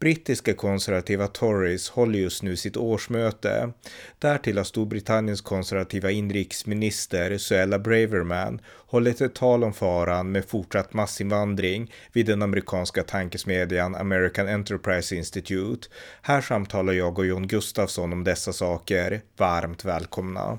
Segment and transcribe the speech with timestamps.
[0.00, 3.72] Brittiska konservativa Tories håller just nu sitt årsmöte.
[4.18, 11.92] Därtill har Storbritanniens konservativa inrikesminister Suella Braverman hållit ett tal om faran med fortsatt massinvandring
[12.12, 15.88] vid den amerikanska tankesmedjan American Enterprise Institute.
[16.22, 19.20] Här samtalar jag och John Gustafsson om dessa saker.
[19.36, 20.58] Varmt välkomna.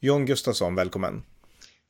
[0.00, 1.22] John Gustafsson, välkommen.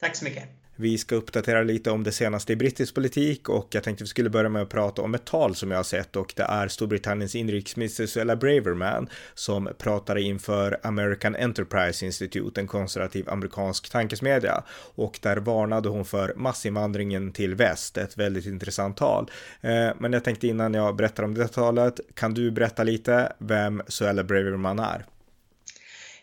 [0.00, 0.59] Tack så mycket.
[0.80, 4.30] Vi ska uppdatera lite om det senaste i brittisk politik och jag tänkte vi skulle
[4.30, 7.34] börja med att prata om ett tal som jag har sett och det är Storbritanniens
[7.34, 14.62] inrikesminister Suella Braverman som pratade inför American Enterprise Institute, en konservativ amerikansk tankesmedja
[14.94, 19.30] och där varnade hon för massinvandringen till väst, ett väldigt intressant tal.
[19.60, 23.82] Eh, men jag tänkte innan jag berättar om det talet, kan du berätta lite vem
[23.88, 25.04] Suella Braverman är?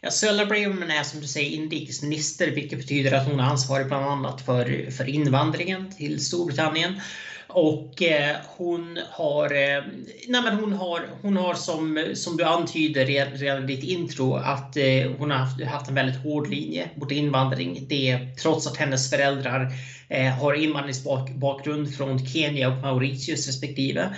[0.02, 0.46] Ja, Sölla
[0.92, 5.10] är som du säger inrikesminister, vilket betyder att hon är ansvarig bland annat för, för
[5.10, 7.02] invandringen till Storbritannien.
[7.48, 9.84] Och eh, hon har, eh,
[10.28, 13.06] nej men hon har, hon har som, som du antyder
[13.38, 17.12] redan i ditt intro att eh, hon har haft, haft, en väldigt hård linje mot
[17.12, 17.86] invandring.
[17.90, 19.72] Det trots att hennes föräldrar
[20.10, 24.16] eh, har invandringsbakgrund från Kenya och Mauritius respektive.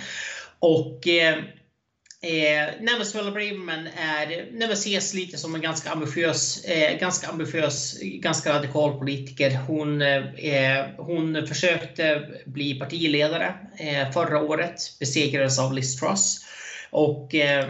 [0.58, 1.38] Och eh,
[2.22, 7.98] eh, Eh, Never Braverman är, Never ses lite som en ganska ambitiös, eh, ganska ambitiös,
[8.02, 9.58] ganska radikal politiker.
[9.66, 16.44] Hon, eh, eh, hon försökte bli partiledare eh, förra året, besegrades av Liz Truss.
[16.90, 17.68] Och, eh,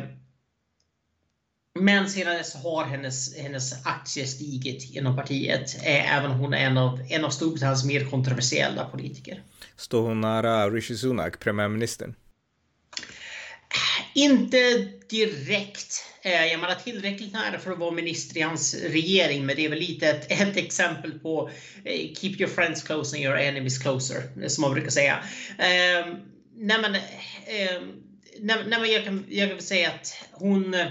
[1.80, 5.76] men sedan dess har hennes, hennes aktier stigit inom partiet.
[5.84, 9.42] Eh, även hon är en av, en av Storbritanniens mer kontroversiella politiker.
[9.76, 12.14] Står hon nära Rishi Sunak, premiärministern?
[14.14, 16.04] Inte direkt.
[16.22, 19.68] Eh, jag menar tillräckligt nära för att vara minister i hans regering, men det är
[19.68, 21.50] väl lite ett, ett exempel på
[21.84, 25.24] eh, keep your friends close and your enemies closer, som man brukar säga.
[25.58, 26.16] Ehm,
[26.56, 27.92] nej men, ehm,
[28.38, 30.86] nej, nej, men jag, kan, jag kan väl säga att hon eh,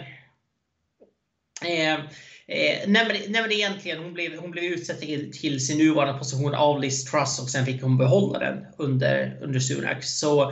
[2.52, 6.19] Eh, nej, men, nej men egentligen, hon blev, hon blev utsedd till, till sin nuvarande
[6.19, 10.03] position av Liz Truss och sen fick hon behålla den under, under Sunak.
[10.03, 10.52] Så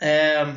[0.00, 0.54] eh,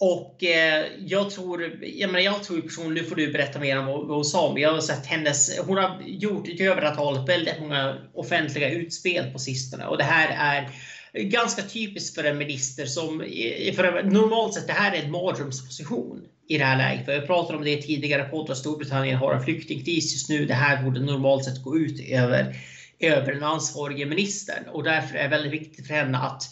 [0.00, 3.86] och eh, jag tror, jag, menar, jag tror personligen, nu får du berätta mer om
[3.86, 7.28] vad hon sa, men jag har sett hennes, hon har gjort utöver det här talet
[7.28, 10.70] väldigt många offentliga utspel på sistone och det här är
[11.22, 16.20] ganska typiskt för en minister som, eh, för normalt sett, det här är en mardrömsposition
[16.48, 17.04] i det här läget.
[17.04, 20.46] För jag pratade om det tidigare på att Storbritannien har en flyktingkris just nu.
[20.46, 22.56] Det här borde normalt sett gå ut över,
[22.98, 26.42] över den ansvarige ministern och därför är det väldigt viktigt för henne att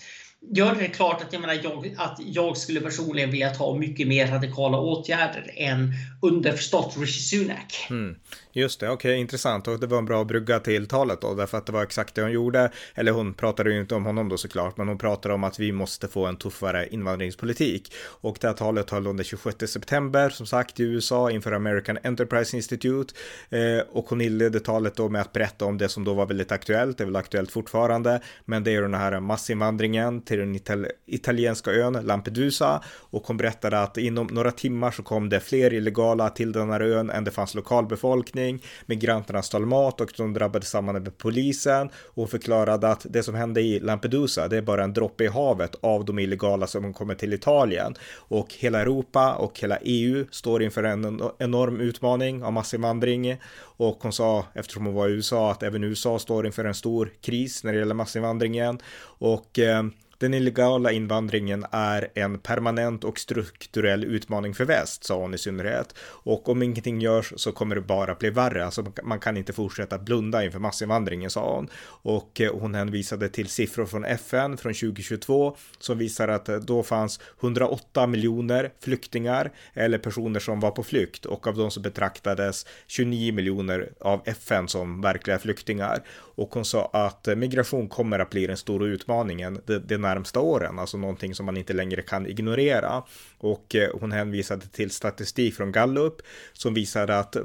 [0.51, 4.27] gör det klart att jag, menar, jag, att jag skulle personligen vilja ta mycket mer
[4.27, 5.93] radikala åtgärder än
[6.23, 7.87] underförstått Rishi Sunak.
[7.91, 8.17] Mm.
[8.55, 9.69] Just det, okej, okay, intressant.
[9.69, 12.23] Och det var en bra brygga till talet då, därför att det var exakt det
[12.23, 12.71] hon gjorde.
[12.95, 15.73] Eller hon pratade ju inte om honom då såklart, men hon pratade om att vi
[15.73, 17.93] måste få en tuffare invandringspolitik.
[18.21, 21.99] Och det här talet höll hon den 26 september, som sagt, i USA inför American
[22.03, 23.15] Enterprise Institute.
[23.51, 26.53] Eh, och hon inledde talet då med att berätta om det som då var väldigt
[26.53, 30.89] aktuellt, det är väl aktuellt fortfarande, men det är den här massinvandringen till den itali
[31.07, 32.83] italienska ön Lampedusa.
[32.87, 36.81] Och hon berättade att inom några timmar så kom det fler illegala till den här
[36.81, 38.63] ön än det fanns lokalbefolkning utredning.
[38.87, 43.61] Migranterna stal mat och de drabbade samman med polisen och förklarade att det som hände
[43.61, 47.33] i Lampedusa, det är bara en droppe i havet av de illegala som kommer till
[47.33, 47.95] Italien.
[48.29, 53.37] Och hela Europa och hela EU står inför en enorm utmaning av massinvandring.
[53.79, 57.11] Och hon sa, eftersom hon var i USA, att även USA står inför en stor
[57.21, 58.79] kris när det gäller massinvandringen.
[59.21, 59.83] Och eh,
[60.23, 65.95] den illegala invandringen är en permanent och strukturell utmaning för väst, sa hon i synnerhet.
[66.01, 68.65] Och om ingenting görs så kommer det bara bli värre.
[68.65, 71.69] Alltså man kan inte fortsätta blunda inför massinvandringen, sa hon.
[72.03, 76.83] Och eh, hon hänvisade till siffror från FN från 2022 som visar att eh, då
[76.83, 82.67] fanns 108 miljoner flyktingar eller personer som var på flykt och av dem så betraktades
[82.87, 86.03] 29 miljoner av FN som verkliga flyktingar.
[86.35, 90.41] Och hon sa att eh, migration kommer att bli den stora utmaningen de, de närmsta
[90.41, 93.03] åren, alltså någonting som man inte längre kan ignorera.
[93.39, 96.17] Och eh, hon hänvisade till statistik från Gallup
[96.53, 97.37] som visade att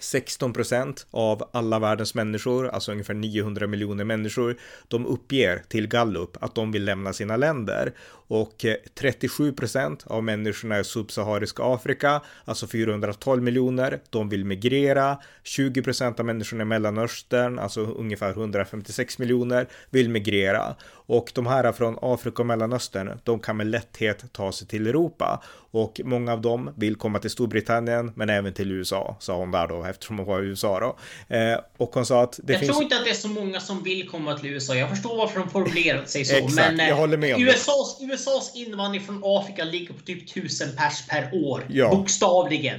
[0.00, 4.56] 16 procent av alla världens människor, alltså ungefär 900 miljoner människor,
[4.88, 7.92] de uppger till Gallup att de vill lämna sina länder
[8.28, 15.18] och eh, 37 procent av människorna i subsahariska Afrika, alltså 412 miljoner, de vill migrera.
[15.42, 20.74] 20 procent av människorna i Mellanöstern, alltså ungefär 156 miljoner, vill migrera
[21.06, 25.42] och de här från Afrika och Mellanöstern, de kan med lätthet ta sig till Europa
[25.70, 29.66] och många av dem vill komma till Storbritannien, men även till USA, sa hon där
[29.68, 30.96] då, eftersom hon var i USA då.
[31.36, 32.72] Eh, och hon sa att det jag finns...
[32.72, 34.74] tror inte att det är så många som vill komma till USA.
[34.74, 38.52] Jag förstår varför de formulerat sig så, Exakt, men jag håller med om USAs, USAs
[38.54, 41.62] invandring från Afrika ligger på typ 1000 pers per år.
[41.68, 41.90] Ja.
[41.90, 42.78] Bokstavligen.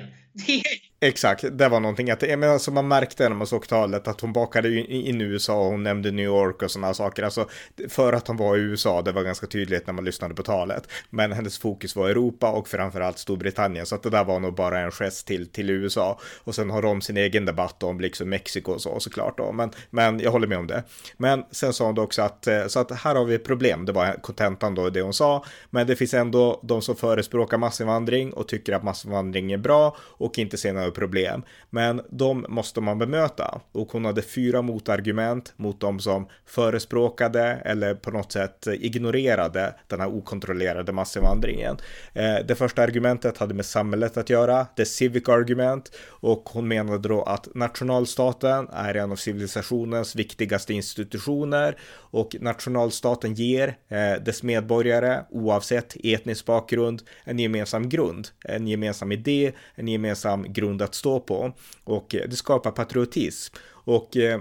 [1.00, 4.22] Exakt, det var någonting att, jag menar, alltså man märkte när man såg talet att
[4.22, 7.24] hon bakade in USA och hon nämnde New York och sådana saker.
[7.24, 7.48] Alltså
[7.90, 10.88] för att hon var i USA, det var ganska tydligt när man lyssnade på talet.
[11.10, 14.80] Men hennes fokus var Europa och framförallt Storbritannien, så att det där var nog bara
[14.80, 16.20] en gest till, till USA.
[16.44, 19.52] Och sen har de sin egen debatt om liksom Mexiko och så såklart då.
[19.52, 20.84] Men, men jag håller med om det.
[21.18, 23.86] Men sen sa hon då också att, eh, så att här har vi ett problem,
[23.86, 25.46] det var kontentan då det hon sa.
[25.70, 30.40] Men det finns ändå de som förespråkar massinvandring och tycker att massinvandring är bra och
[30.40, 31.44] inte ser några problem.
[31.69, 37.95] Men de måste man bemöta och hon hade fyra motargument mot de som förespråkade eller
[37.95, 41.78] på något sätt ignorerade den här okontrollerade massinvandringen.
[42.13, 47.07] Eh, det första argumentet hade med samhället att göra, det civic argument och hon menade
[47.07, 55.22] då att nationalstaten är en av civilisationens viktigaste institutioner och nationalstaten ger eh, dess medborgare
[55.30, 61.20] oavsett etnisk bakgrund en gemensam grund, en gemensam idé, en gemensam grund grund att stå
[61.20, 61.54] på
[61.84, 63.56] och eh, det skapar patriotism.
[63.86, 64.40] Och eh,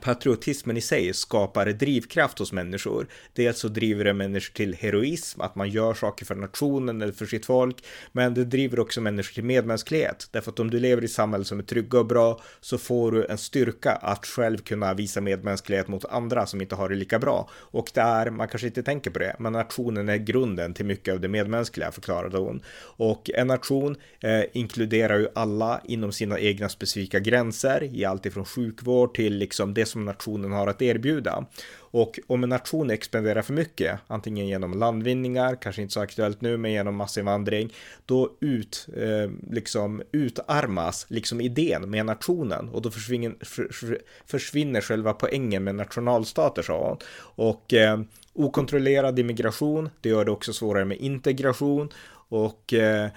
[0.00, 3.06] Patriotismen i sig skapar drivkraft hos människor.
[3.32, 7.26] Dels så driver det människor till heroism, att man gör saker för nationen eller för
[7.26, 7.84] sitt folk.
[8.12, 10.28] Men det driver också människor till medmänsklighet.
[10.30, 13.26] Därför att om du lever i samhälle som är trygga och bra så får du
[13.26, 17.48] en styrka att själv kunna visa medmänsklighet mot andra som inte har det lika bra.
[17.52, 21.14] Och det är, man kanske inte tänker på det, men nationen är grunden till mycket
[21.14, 22.62] av det medmänskliga, förklarade hon.
[22.96, 28.44] Och en nation eh, inkluderar ju alla inom sina egna specifika gränser i allt ifrån
[28.44, 31.46] sjukvård till liksom det som nationen har att erbjuda.
[31.76, 36.56] Och om en nation expanderar för mycket, antingen genom landvinningar, kanske inte så aktuellt nu,
[36.56, 37.72] men genom massinvandring,
[38.06, 45.12] då ut, eh, liksom utarmas liksom idén med nationen och då försvinner, för, försvinner själva
[45.12, 46.98] poängen med nationalstater, sa hon.
[47.46, 48.00] Och eh,
[48.32, 51.88] okontrollerad immigration, det gör det också svårare med integration
[52.28, 53.08] och Eh,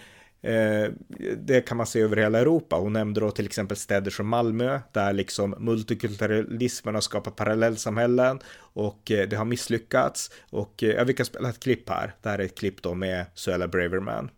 [0.42, 0.92] Eh,
[1.38, 2.76] det kan man se över hela Europa.
[2.76, 9.12] Hon nämnde då till exempel städer som Malmö där liksom multikulturalismen har skapat parallellsamhällen och
[9.12, 10.32] eh, det har misslyckats.
[10.50, 12.16] Och eh, vi kan spela ett klipp här.
[12.22, 14.32] Det här är ett klipp då med Suella Braverman.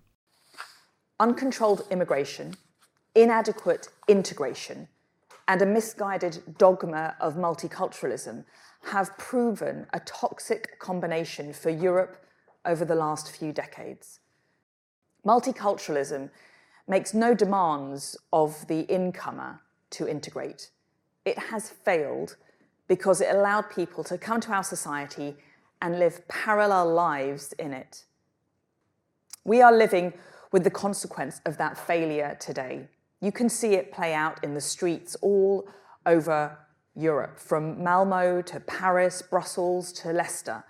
[1.24, 2.54] Uncontrolled immigration,
[3.16, 4.88] inadequate integration
[5.48, 8.44] and a misguided dogma of multiculturalism
[8.82, 12.16] have proven a toxic combination for Europe
[12.66, 14.20] over the last few decades.
[15.26, 16.30] Multiculturalism
[16.88, 19.62] makes no demands of the incomer
[19.92, 20.72] to integrate.
[21.26, 22.38] It has failed
[22.88, 25.36] because it allowed people to come to our society
[25.82, 28.06] and live parallel lives in it.
[29.44, 30.14] We are living
[30.52, 32.88] with the consequence of that failure today.
[33.22, 35.68] You can see it play out in the streets all
[36.06, 36.58] over
[36.96, 40.64] Europe, from Malmo to Paris, Brussels to Leicester.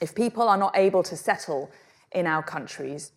[0.00, 1.70] If people are not able to settle
[2.12, 3.12] in our countries,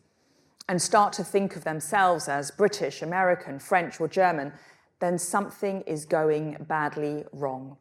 [0.72, 4.52] and start to think of themselves as British, American, French, or German,
[5.00, 7.76] then something is going badly wrong.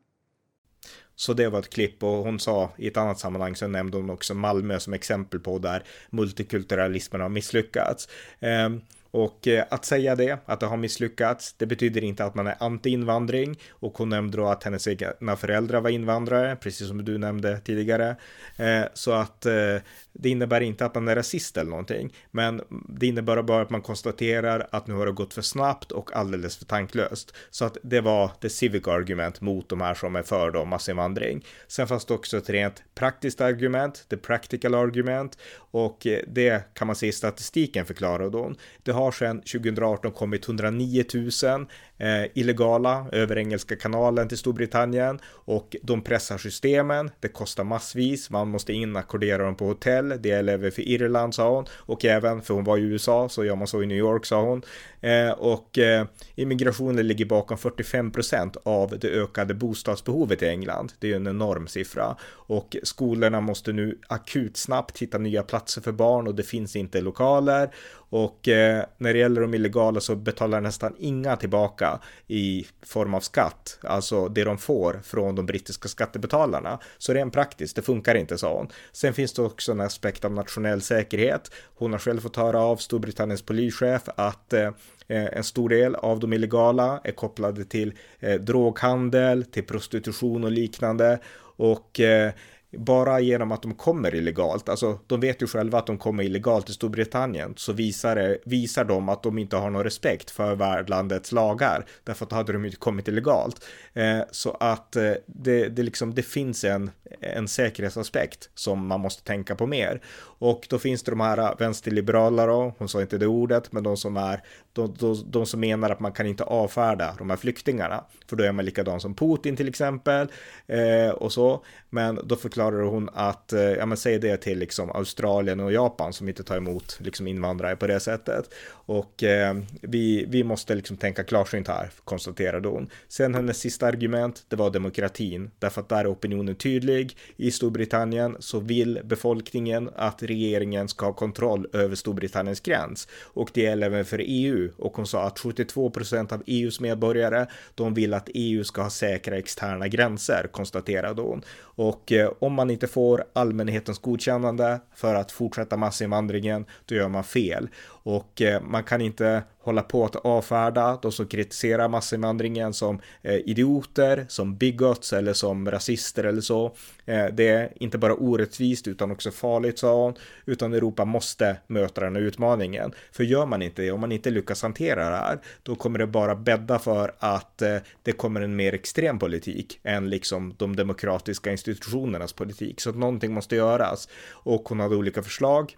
[1.14, 4.10] Så det var ett klipp och hon sa i ett annat sammanhang så nämnde hon
[4.10, 8.08] också Malmö som exempel på där multikulturalismen har misslyckats.
[8.40, 12.46] Um, och eh, att säga det, att det har misslyckats, det betyder inte att man
[12.46, 17.18] är anti-invandring och hon nämnde då att hennes egna föräldrar var invandrare, precis som du
[17.18, 18.16] nämnde tidigare.
[18.56, 19.76] Eh, så att eh,
[20.12, 23.82] det innebär inte att man är rasist eller någonting, men det innebär bara att man
[23.82, 27.34] konstaterar att nu har det gått för snabbt och alldeles för tanklöst.
[27.50, 31.44] Så att det var det civic argument mot de här som är för då massinvandring.
[31.68, 36.96] Sen fanns det också ett rent praktiskt argument, the practical argument, och det kan man
[36.96, 38.56] se i statistiken förklarar hon.
[38.82, 41.66] Det har sedan 2018 kommit 109 000
[42.00, 47.10] Eh, illegala över Engelska kanalen till Storbritannien och de pressar systemen.
[47.20, 48.30] Det kostar massvis.
[48.30, 50.08] Man måste inackordera dem på hotell.
[50.08, 53.44] Det gäller även för Irland sa hon och även för hon var i USA så
[53.44, 54.62] gör man så i New York sa hon.
[55.00, 60.92] Eh, och eh, immigrationen ligger bakom 45 procent av det ökade bostadsbehovet i England.
[60.98, 65.92] Det är en enorm siffra och skolorna måste nu akut snabbt hitta nya platser för
[65.92, 67.70] barn och det finns inte lokaler
[68.10, 71.89] och eh, när det gäller de illegala så betalar nästan inga tillbaka
[72.28, 76.78] i form av skatt, alltså det de får från de brittiska skattebetalarna.
[76.98, 78.68] Så rent praktiskt, det funkar inte, sa hon.
[78.92, 81.50] Sen finns det också en aspekt av nationell säkerhet.
[81.74, 84.70] Hon har själv fått höra av Storbritanniens polischef att eh,
[85.08, 91.18] en stor del av de illegala är kopplade till eh, droghandel, till prostitution och liknande.
[91.56, 92.32] Och eh,
[92.72, 96.66] bara genom att de kommer illegalt, alltså de vet ju själva att de kommer illegalt
[96.66, 101.32] till Storbritannien, så visar, det, visar de att de inte har någon respekt för värdlandets
[101.32, 103.64] lagar, därför att då hade de inte kommit illegalt.
[103.92, 109.24] Eh, så att eh, det, det, liksom, det finns en, en säkerhetsaspekt som man måste
[109.24, 110.00] tänka på mer.
[110.40, 113.82] Och då finns det de här äh, vänsterliberala då, hon sa inte det ordet, men
[113.82, 114.42] de som är
[114.72, 118.44] de, de, de, som menar att man kan inte avfärda de här flyktingarna, för då
[118.44, 120.28] är man likadan som Putin till exempel
[120.66, 121.64] eh, och så.
[121.90, 126.12] Men då förklarar hon att, eh, ja men säg det till liksom Australien och Japan
[126.12, 128.54] som inte tar emot liksom invandrare på det sättet.
[128.70, 132.88] Och eh, vi, vi måste liksom tänka klarsynt här, konstaterade hon.
[133.08, 137.16] Sen hennes sista argument, det var demokratin, därför att där är opinionen tydlig.
[137.36, 143.60] I Storbritannien så vill befolkningen att regeringen ska ha kontroll över Storbritanniens gräns och det
[143.60, 148.14] gäller även för EU och hon sa att 72 procent av EUs medborgare, de vill
[148.14, 151.42] att EU ska ha säkra externa gränser, konstaterade hon.
[151.60, 157.24] Och eh, om man inte får allmänhetens godkännande för att fortsätta massinvandringen, då gör man
[157.24, 157.68] fel.
[158.02, 163.34] Och eh, man kan inte hålla på att avfärda de som kritiserar massinvandringen som eh,
[163.34, 166.74] idioter, som bigots eller som rasister eller så.
[167.04, 170.14] Eh, det är inte bara orättvist utan också farligt sa hon,
[170.44, 172.92] utan Europa måste möta den här utmaningen.
[173.12, 176.06] För gör man inte det, om man inte lyckas hantera det här, då kommer det
[176.06, 177.62] bara bädda för att
[178.02, 182.80] det kommer en mer extrem politik än liksom de demokratiska institutionernas politik.
[182.80, 184.08] Så att någonting måste göras.
[184.30, 185.76] Och hon hade olika förslag.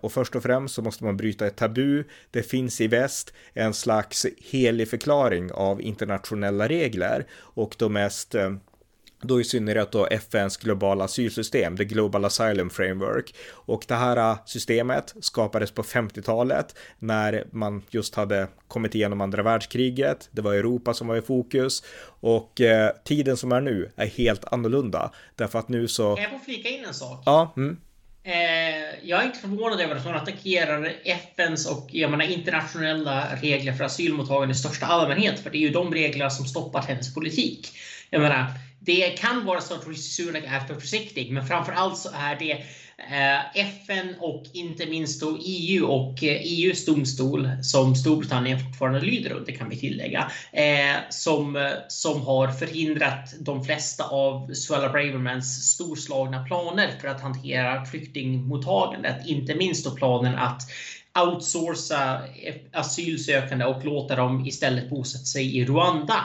[0.00, 2.04] Och först och främst så måste man bryta ett tabu.
[2.30, 8.50] Det finns i väst en slags helig förklaring av internationella regler och de mest eh,
[9.20, 13.34] då i synnerhet då FNs globala asylsystem, the Global Asylum Framework.
[13.50, 20.28] Och det här systemet skapades på 50-talet när man just hade kommit igenom andra världskriget.
[20.32, 21.82] Det var Europa som var i fokus
[22.20, 26.14] och eh, tiden som är nu är helt annorlunda därför att nu så.
[26.14, 27.22] Kan jag få flika in en sak?
[27.26, 27.52] Ja.
[27.56, 27.76] Mm.
[28.28, 33.72] Eh, jag är inte förvånad över att hon attackerar FNs och jag menar, internationella regler
[33.72, 35.40] för asylmottagande i största allmänhet.
[35.40, 37.78] För det är ju de reglerna som stoppat hennes politik.
[38.10, 38.46] Jag menar,
[38.78, 42.62] det kan vara så att Rishi Sunak är för försiktig, men framförallt så är det
[42.98, 49.00] Eh, FN och inte minst då EU och eh, e EUs domstol som Storbritannien fortfarande
[49.00, 50.30] lyder under kan vi tillägga.
[50.52, 57.84] Eh, som, som har förhindrat de flesta av Suella Bravermans storslagna planer för att hantera
[57.84, 59.26] flyktingmottagandet.
[59.26, 60.62] Inte minst då planen att
[61.26, 62.20] outsourca
[62.72, 66.24] asylsökande och låta dem istället bosätta sig i Rwanda.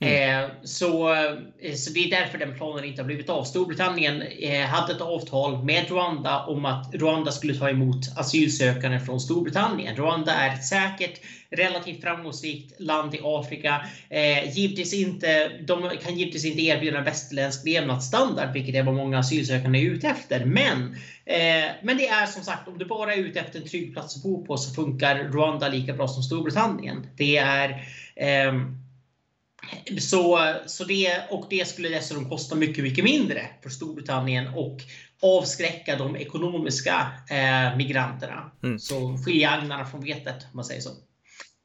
[0.00, 0.44] Mm.
[0.44, 3.44] Eh, så, eh, så det är därför den planen inte har blivit av.
[3.44, 9.20] Storbritannien eh, hade ett avtal med Rwanda om att Rwanda skulle ta emot asylsökande från
[9.20, 9.96] Storbritannien.
[9.96, 13.86] Rwanda är ett säkert, relativt framgångsrikt land i Afrika.
[14.10, 19.18] Eh, givetvis inte, de kan givetvis inte erbjuda en västerländsk levnadsstandard, vilket är vad många
[19.18, 20.44] asylsökande är ute efter.
[20.44, 23.92] Men, eh, men det är som sagt, om du bara är ute efter en trygg
[23.92, 27.06] plats att bo på så funkar Rwanda lika bra som Storbritannien.
[27.16, 27.70] Det är
[28.16, 28.52] eh,
[29.98, 34.80] så, så det, och det skulle dessutom kosta mycket, mycket mindre för Storbritannien och
[35.22, 38.50] avskräcka de ekonomiska eh, migranterna.
[38.62, 38.78] Mm.
[38.78, 40.90] Så skilja agnarna från vetet, om man säger så.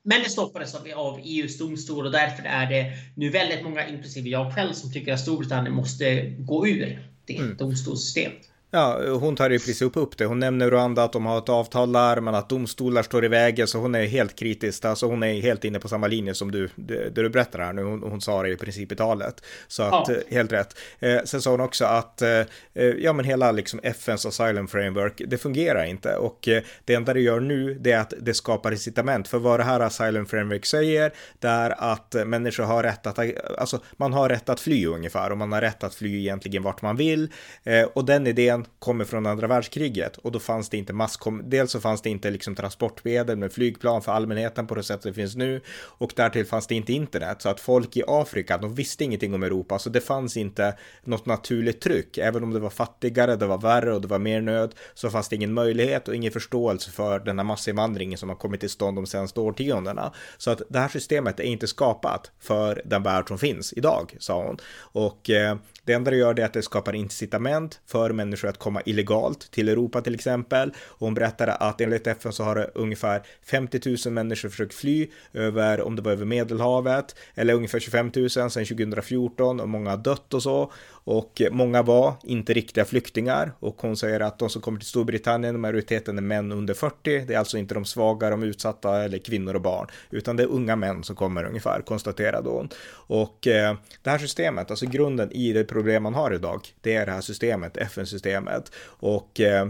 [0.04, 4.30] Men det stoppades av, av EUs domstol och därför är det nu väldigt många, inklusive
[4.30, 7.58] jag själv, som tycker att Storbritannien måste gå ur det mm.
[7.58, 8.51] domstolssystemet.
[8.74, 10.26] Ja, hon tar i princip upp det.
[10.26, 13.68] Hon nämner Rwanda att de har ett avtal där, men att domstolar står i vägen,
[13.68, 14.86] så hon är helt kritisk.
[14.86, 17.74] Alltså hon är helt inne på samma linje som du, det, det du berättar här
[17.74, 17.84] nu.
[17.84, 19.44] Hon, hon, sa det i princip i talet.
[19.68, 20.14] Så att, ja.
[20.14, 20.78] Eh, helt rätt.
[21.00, 25.22] Eh, sen sa hon också att, eh, eh ja men hela liksom FNs asylum framework,
[25.28, 26.16] det fungerar inte.
[26.16, 29.28] Och eh, det enda det gör nu, det är att det skapar incitament.
[29.28, 33.20] För vad det här asylum framework säger, det är att människor har rätt att,
[33.58, 36.82] alltså man har rätt att fly ungefär, och man har rätt att fly egentligen vart
[36.82, 37.32] man vill.
[37.64, 41.72] Eh, och den idén kommer från andra världskriget och då fanns det inte masskom, dels
[41.72, 45.36] så fanns det inte liksom transportmedel med flygplan för allmänheten på det sätt det finns
[45.36, 49.34] nu och därtill fanns det inte internet så att folk i Afrika, de visste ingenting
[49.34, 53.46] om Europa så det fanns inte något naturligt tryck, även om det var fattigare, det
[53.46, 56.92] var värre och det var mer nöd så fanns det ingen möjlighet och ingen förståelse
[56.92, 60.14] för den här massinvandringen som har kommit till stånd de senaste årtiondena.
[60.38, 64.44] Så att det här systemet är inte skapat för den värld som finns idag, sa
[64.44, 64.58] hon.
[64.82, 68.82] Och eh, det enda det gör är att det skapar incitament för människor att komma
[68.86, 70.72] illegalt till Europa till exempel.
[70.86, 75.08] Och hon berättade att enligt FN så har det ungefär 50 000 människor försökt fly
[75.34, 79.98] över, om det var över Medelhavet, eller ungefär 25 000 sedan 2014 och många har
[79.98, 80.72] dött och så.
[81.04, 85.60] Och många var inte riktiga flyktingar och hon säger att de som kommer till Storbritannien,
[85.60, 87.26] majoriteten är män under 40.
[87.26, 90.48] Det är alltså inte de svaga, de utsatta eller kvinnor och barn, utan det är
[90.48, 92.70] unga män som kommer ungefär, konstaterade hon.
[92.94, 97.06] Och eh, det här systemet, alltså grunden i det problem man har idag, det är
[97.06, 98.72] det här systemet, FN-systemet.
[98.84, 99.68] Och eh,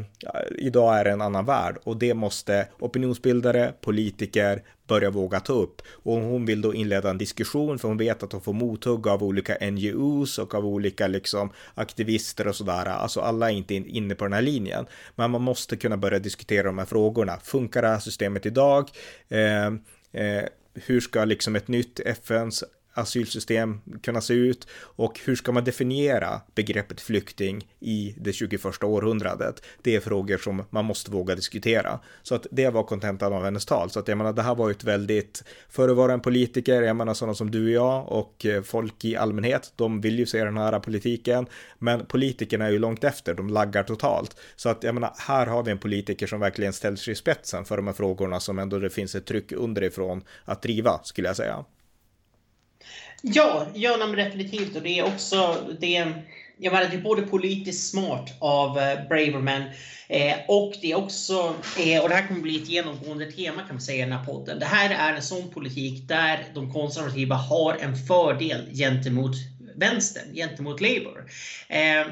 [0.58, 5.82] idag är det en annan värld och det måste opinionsbildare, politiker, börja våga ta upp.
[6.04, 9.24] Och hon vill då inleda en diskussion för hon vet att hon får mothugg av
[9.24, 12.86] olika NGOs och av olika liksom aktivister och sådär.
[12.86, 14.86] Alltså alla är inte inne på den här linjen.
[15.16, 17.38] Men man måste kunna börja diskutera de här frågorna.
[17.44, 18.90] Funkar det här systemet idag?
[19.30, 19.66] Eh,
[20.22, 25.64] eh, hur ska liksom ett nytt FNs asylsystem kunna se ut och hur ska man
[25.64, 29.64] definiera begreppet flykting i det 21 århundradet?
[29.82, 32.00] Det är frågor som man måste våga diskutera.
[32.24, 33.90] Så att det var kontentan av hennes tal.
[33.90, 36.82] Så att jag menar, det här var ju ett väldigt, för att vara en politiker,
[36.82, 40.26] jag menar sådana som du och jag och eh, folk i allmänhet, de vill ju
[40.26, 41.48] se den här politiken,
[41.80, 44.38] men politikerna är ju långt efter, de laggar totalt.
[44.56, 47.66] Så att jag menar, här har vi en politiker som verkligen ställer sig i spetsen
[47.66, 51.36] för de här frågorna som ändå det finns ett tryck underifrån att driva, skulle jag
[51.36, 51.66] säga.
[53.22, 54.76] Ja, ja men definitivt.
[54.76, 56.14] Och det är också det,
[56.58, 59.64] jag menar, det är både politiskt smart av eh, Braverman
[60.08, 63.76] eh, och det är också, eh, och det här kommer bli ett genomgående tema kan
[63.76, 64.60] man säga i den här podden.
[64.60, 69.36] Det här är en sån politik där de konservativa har en fördel gentemot
[69.76, 71.26] vänstern, gentemot Labour.
[71.70, 72.08] Eh,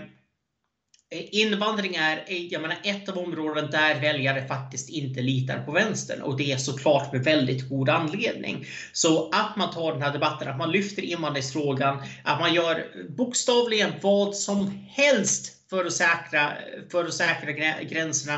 [1.12, 6.22] invandring är eh, jag menar, ett av områden där väljare faktiskt inte litar på vänstern
[6.22, 8.66] och det är såklart med väldigt god anledning.
[8.94, 13.92] Så att man tar den här debatten, att man lyfter invandringsfrågan, att man gör bokstavligen
[14.02, 16.54] vad som helst för att säkra,
[16.92, 18.34] för att säkra gränserna.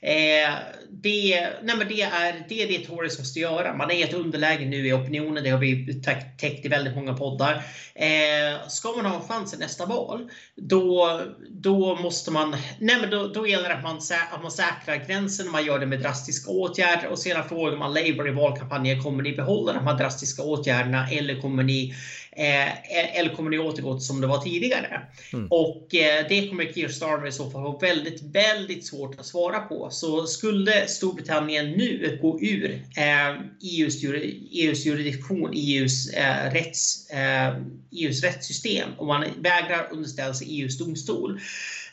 [0.00, 0.54] Eh,
[0.90, 3.76] det, nej men det, är, det är det Tories måste göra.
[3.76, 6.02] Man är i ett underläge nu i opinionen, det har vi
[6.38, 7.54] täckt i väldigt många poddar.
[7.94, 13.10] Eh, ska man ha en chans i nästa val, då, då måste man, nej men
[13.10, 13.96] då, då gäller det att man,
[14.32, 18.28] att man säkrar gränsen, man gör det med drastiska åtgärder och sedan frågar man Labour
[18.28, 21.94] i valkampanjen, kommer ni behålla de här drastiska åtgärderna eller kommer ni
[22.36, 25.02] Eh, eller kommer ni återgå till som det var tidigare?
[25.32, 25.46] Mm.
[25.50, 29.60] Och eh, det kommer Keir Starmer i så fall ha väldigt, väldigt svårt att svara
[29.60, 29.88] på.
[29.90, 34.04] Så skulle Storbritannien nu gå ur eh, EUs,
[34.52, 37.56] EUs jurisdiktion, EUs, eh, rätts, eh,
[37.92, 41.40] EUs rättssystem och man vägrar underställa sig EUs domstol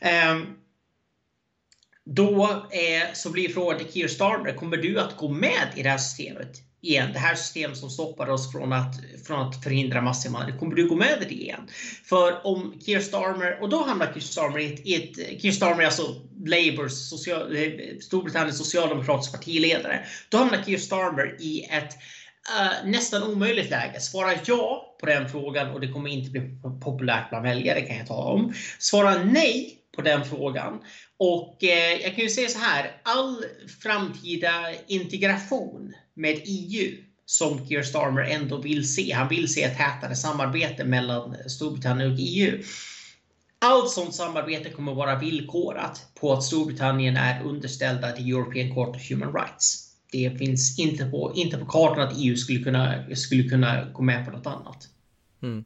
[0.01, 0.39] eh,
[2.05, 5.89] då eh, så blir frågan till Keir Starmer, kommer du att gå med i det
[5.89, 6.72] här systemet?
[6.83, 8.95] Igen, det här systemet som stoppar oss från att,
[9.27, 11.67] från att förhindra massinvandring, kommer du gå med i det igen?
[12.03, 15.83] För om Keir Starmer, och då hamnar Keir Starmer i ett, i ett Keir Starmer
[15.83, 21.93] alltså Labours, social, eh, Storbritanniens socialdemokratiska partiledare, då hamnar Keir Starmer i ett
[22.59, 23.99] uh, nästan omöjligt läge.
[23.99, 26.41] Svara ja på den frågan och det kommer inte bli
[26.83, 28.53] populärt bland väljare kan jag tala om.
[28.79, 30.81] Svara nej på den frågan.
[31.19, 33.45] Och eh, jag kan ju säga så här, all
[33.81, 34.51] framtida
[34.87, 39.11] integration med EU som Keir Starmer ändå vill se.
[39.11, 42.63] Han vill se ett tätare samarbete mellan Storbritannien och EU.
[43.59, 49.09] Allt sånt samarbete kommer vara villkorat på att Storbritannien är underställda till European Court of
[49.09, 49.89] Human Rights.
[50.11, 54.25] Det finns inte på, inte på kartan att EU skulle kunna, skulle kunna gå med
[54.25, 54.87] på något annat.
[55.43, 55.63] Mm.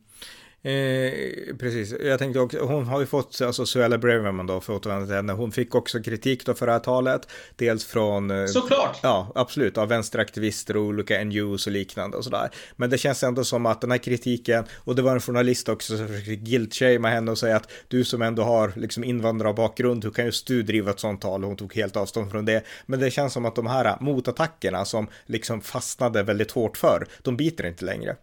[0.63, 4.79] Eh, precis, jag tänkte också, hon har ju fått, alltså Suella Braverman då, för att
[4.79, 7.27] återvända till henne, hon fick också kritik då för det här talet.
[7.55, 8.31] Dels från...
[8.31, 8.99] Eh, Såklart!
[9.03, 12.49] Ja, absolut, av vänsteraktivister och olika NGOs och liknande och sådär.
[12.75, 15.97] Men det känns ändå som att den här kritiken, och det var en journalist också
[15.97, 20.25] som försökte guilt-shamea henne och säga att du som ändå har liksom invandrarbakgrund, hur kan
[20.25, 21.43] just du driva ett sånt tal?
[21.43, 22.63] Och hon tog helt avstånd från det.
[22.85, 27.37] Men det känns som att de här motattackerna som liksom fastnade väldigt hårt för, de
[27.37, 28.15] biter inte längre.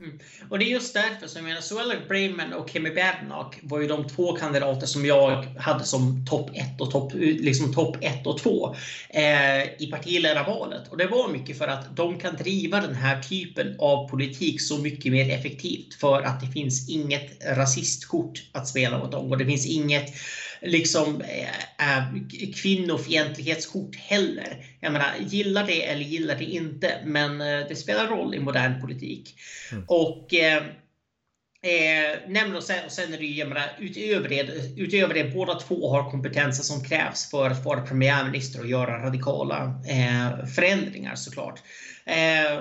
[0.00, 0.18] Mm.
[0.50, 3.86] Och det är just därför som jag menar, Suella Bremen och Kemi Badenoch var ju
[3.86, 8.38] de två kandidater som jag hade som topp 1 och topp liksom top 1 och
[8.38, 8.74] 2
[9.10, 10.88] eh, i partiledarvalet.
[10.88, 14.78] Och det var mycket för att de kan driva den här typen av politik så
[14.78, 19.46] mycket mer effektivt för att det finns inget rasistkort att spela mot dem och det
[19.46, 20.10] finns inget
[20.64, 24.64] liksom äh, kvinnofientlighetskort heller.
[24.80, 28.80] Jag menar, gillar det eller gillar det inte, men äh, det spelar roll i modern
[28.80, 29.34] politik.
[29.72, 29.84] Mm.
[29.88, 30.62] Och äh,
[31.64, 34.42] Eh, och, sen, och sen är det ju, jag menar, utöver det,
[34.76, 39.82] utöver det, båda två har kompetenser som krävs för att vara premiärminister och göra radikala
[39.88, 41.62] eh, förändringar såklart.
[42.06, 42.60] Eh,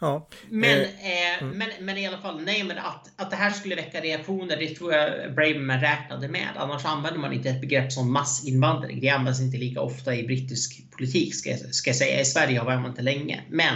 [0.00, 0.28] Ja.
[0.50, 1.58] Men, eh, mm.
[1.58, 4.74] men, men i alla fall, nej men att, att det här skulle väcka reaktioner, det
[4.74, 6.48] tror jag Braverman räknade med.
[6.56, 9.00] Annars använder man inte ett begrepp som massinvandring.
[9.00, 12.20] Det används inte lika ofta i brittisk politik, ska, ska jag säga.
[12.20, 13.40] I Sverige har vi använt det länge.
[13.48, 13.74] Men,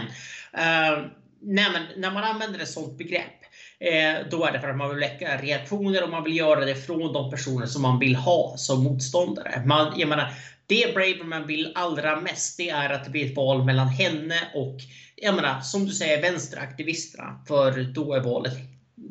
[0.52, 1.06] eh,
[1.40, 3.42] nej, men när man använder ett sådant begrepp
[3.82, 6.74] Eh, då är det för att man vill väcka reaktioner och man vill göra det
[6.74, 9.62] från de personer som man vill ha som motståndare.
[9.66, 10.32] Man, jag menar,
[10.66, 14.76] det Braverman vill allra mest det är att det blir ett val mellan henne och,
[15.22, 17.38] jag menar, som du säger, vänsteraktivisterna.
[17.48, 18.52] För då är valet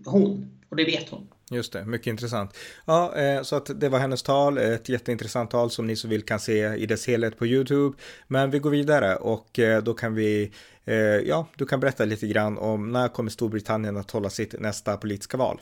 [0.06, 0.60] hon.
[0.70, 1.28] Och det vet hon.
[1.52, 2.58] Just det, mycket intressant.
[2.86, 6.22] Ja, eh, så att det var hennes tal, ett jätteintressant tal som ni så vill
[6.22, 7.98] kan se i dess helhet på YouTube.
[8.28, 10.52] Men vi går vidare och eh, då kan vi,
[10.86, 14.98] eh, ja, du kan berätta lite grann om när kommer Storbritannien att hålla sitt nästa
[14.98, 15.62] politiska val?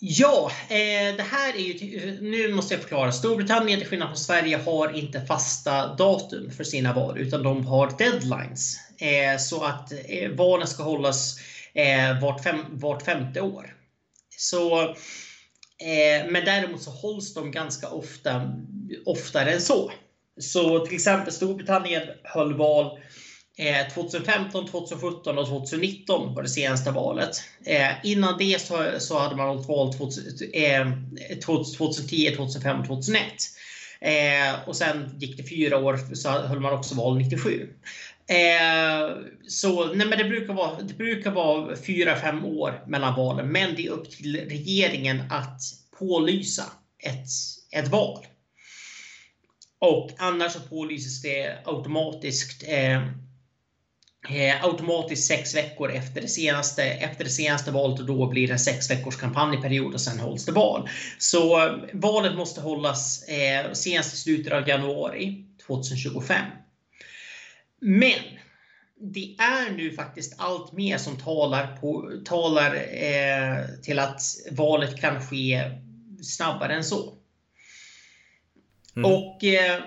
[0.00, 3.12] Ja, eh, det här är ju, nu måste jag förklara.
[3.12, 7.98] Storbritannien till skillnad från Sverige har inte fasta datum för sina val utan de har
[7.98, 8.76] deadlines.
[8.98, 11.38] Eh, så att eh, valen ska hållas
[12.20, 13.74] vart, fem, vart femte år.
[14.36, 14.94] Så,
[16.28, 18.52] men däremot så hålls de ganska ofta,
[19.04, 19.92] oftare än så.
[20.40, 22.98] Så till exempel Storbritannien höll val
[23.58, 27.42] Eh, 2015, 2017 och 2019 var det senaste valet.
[27.64, 28.60] Eh, innan det
[28.98, 33.32] så, hade man hållit val 2010, 2005 och 2001.
[34.66, 37.68] Och sen gick det fyra år så höll man också val 97.
[38.28, 39.16] Eh,
[39.48, 43.48] så nej, men det brukar vara, det brukar vara fyra, fem år mellan valen.
[43.48, 45.60] Men det är upp till regeringen att
[45.98, 46.64] pålysa
[46.98, 47.26] ett,
[47.82, 48.26] ett val.
[49.78, 53.02] Och annars så pålyses det automatiskt eh,
[54.30, 58.58] eh, automatiskt sex veckor efter det, senaste, efter det senaste valet och då blir det
[58.58, 60.88] sex veckors kampanjperiod och sen hålls det val.
[61.18, 66.44] Så eh, valet måste hållas eh, senast i slutet av januari 2025.
[67.80, 68.18] Men
[69.00, 75.20] det är nu faktiskt allt mer som talar, på, talar eh, till att valet kan
[75.20, 75.62] ske
[76.22, 77.14] snabbare än så.
[78.96, 79.12] Mm.
[79.12, 79.82] Och eh,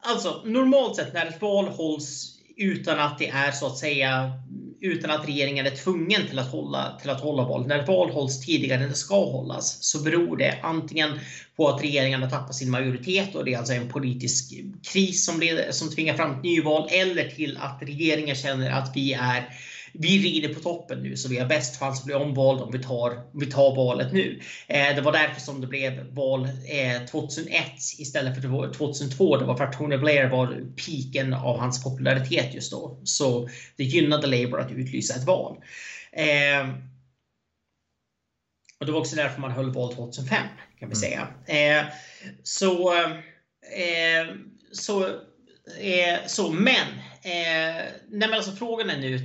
[0.00, 4.32] alltså normalt sett när ett val hålls utan att det är så att säga
[4.80, 7.66] utan att regeringen är tvungen till att hålla, till att hålla val.
[7.66, 11.18] När ett val hålls tidigare än det ska hållas så beror det antingen
[11.56, 14.52] på att regeringen har tappat sin majoritet och det är alltså en politisk
[14.92, 19.12] kris som, leder, som tvingar fram ett nyval eller till att regeringen känner att vi
[19.12, 19.52] är
[20.00, 22.78] vi rider på toppen nu så vi har bäst chans att bli omvalda om vi
[22.78, 24.40] tar, om vi tar valet nu.
[24.66, 27.64] Eh, det var därför som det blev val eh, 2001
[27.98, 29.36] istället för 2002.
[29.36, 33.00] Det var för att Tony Blair var piken av hans popularitet just då.
[33.04, 35.56] Så det gynnade Labour att utlysa ett val.
[36.12, 36.68] Eh,
[38.80, 40.38] och det var också därför man höll val 2005
[40.78, 40.94] kan vi mm.
[40.94, 41.28] säga.
[41.46, 41.86] Eh,
[42.42, 42.94] så,
[43.76, 44.34] eh,
[44.72, 45.06] så,
[45.80, 46.86] eh, så, men
[47.28, 49.14] Eh, nej men alltså frågan är nu.
[49.14, 49.20] Eh,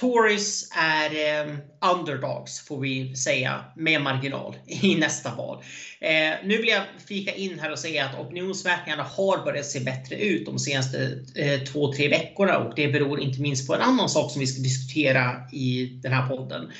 [0.00, 1.56] Tories är eh,
[1.92, 5.62] underdogs får vi säga med marginal i nästa val.
[6.00, 10.16] Eh, nu vill jag fika in här och säga att opinionsmätningarna har börjat se bättre
[10.16, 14.08] ut de senaste eh, två, tre veckorna och det beror inte minst på en annan
[14.08, 16.72] sak som vi ska diskutera i den här podden.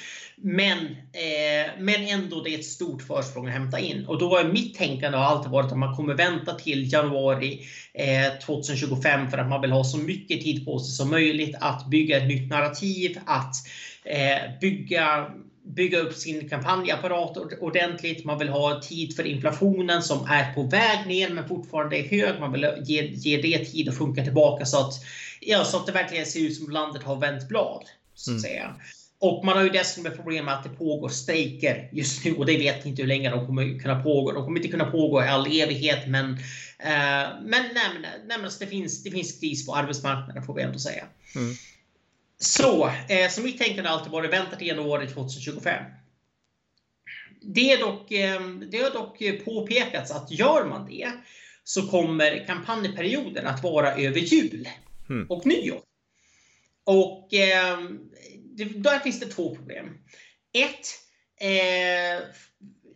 [0.42, 0.78] Men,
[1.12, 4.06] eh, men ändå det är ett stort försprång att hämta in.
[4.06, 7.60] Och då är mitt tänkande har alltid varit att man kommer vänta till januari
[7.94, 11.86] eh, 2025 för att man vill ha så mycket tid på sig som möjligt att
[11.86, 13.54] bygga ett nytt narrativ, att
[14.04, 15.30] eh, bygga
[15.62, 18.24] bygga upp sin kampanjapparat ordentligt.
[18.24, 22.40] Man vill ha tid för inflationen som är på väg ner men fortfarande är hög.
[22.40, 24.94] Man vill ge, ge det tid att funka tillbaka så att,
[25.40, 27.84] ja, så att det verkligen ser ut som landet har vänt blad.
[28.14, 28.40] Så att mm.
[28.40, 28.74] säga.
[29.22, 32.46] Och man har ju dessutom ett problem med att det pågår strejker just nu och
[32.46, 34.32] det vet inte hur länge de kommer kunna pågå.
[34.32, 36.32] De kommer inte kunna pågå i all evighet men,
[36.78, 37.64] eh, men,
[38.26, 41.04] men alltså det, finns, det finns kris på arbetsmarknaden får vi ändå säga.
[41.34, 41.54] Mm.
[42.38, 45.84] Så, eh, så mitt tänkande alltid varit vänta till januari 2025.
[47.42, 51.10] Det, är dock, eh, det har dock påpekats att gör man det
[51.64, 54.68] så kommer kampanjperioden att vara över jul
[55.10, 55.26] mm.
[55.30, 55.80] och nyår.
[56.84, 57.78] Och eh,
[58.64, 59.86] där finns det två problem.
[60.52, 60.86] Ett,
[61.40, 62.24] eh,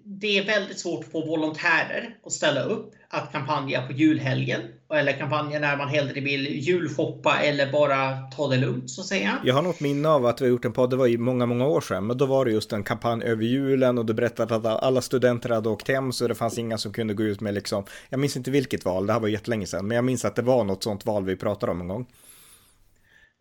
[0.04, 4.60] det är väldigt svårt att få volontärer att ställa upp att kampanja på julhelgen.
[4.94, 9.38] Eller kampanja när man hellre vill julshoppa eller bara ta det lugnt så att säga.
[9.44, 11.46] Jag har något minne av att vi har gjort en podd, det var ju många,
[11.46, 14.54] många år sedan, men då var det just en kampanj över julen och du berättade
[14.54, 17.54] att alla studenter hade åkt hem så det fanns inga som kunde gå ut med
[17.54, 20.36] liksom, jag minns inte vilket val, det här var jättelänge sedan, men jag minns att
[20.36, 22.06] det var något sånt val vi pratade om en gång.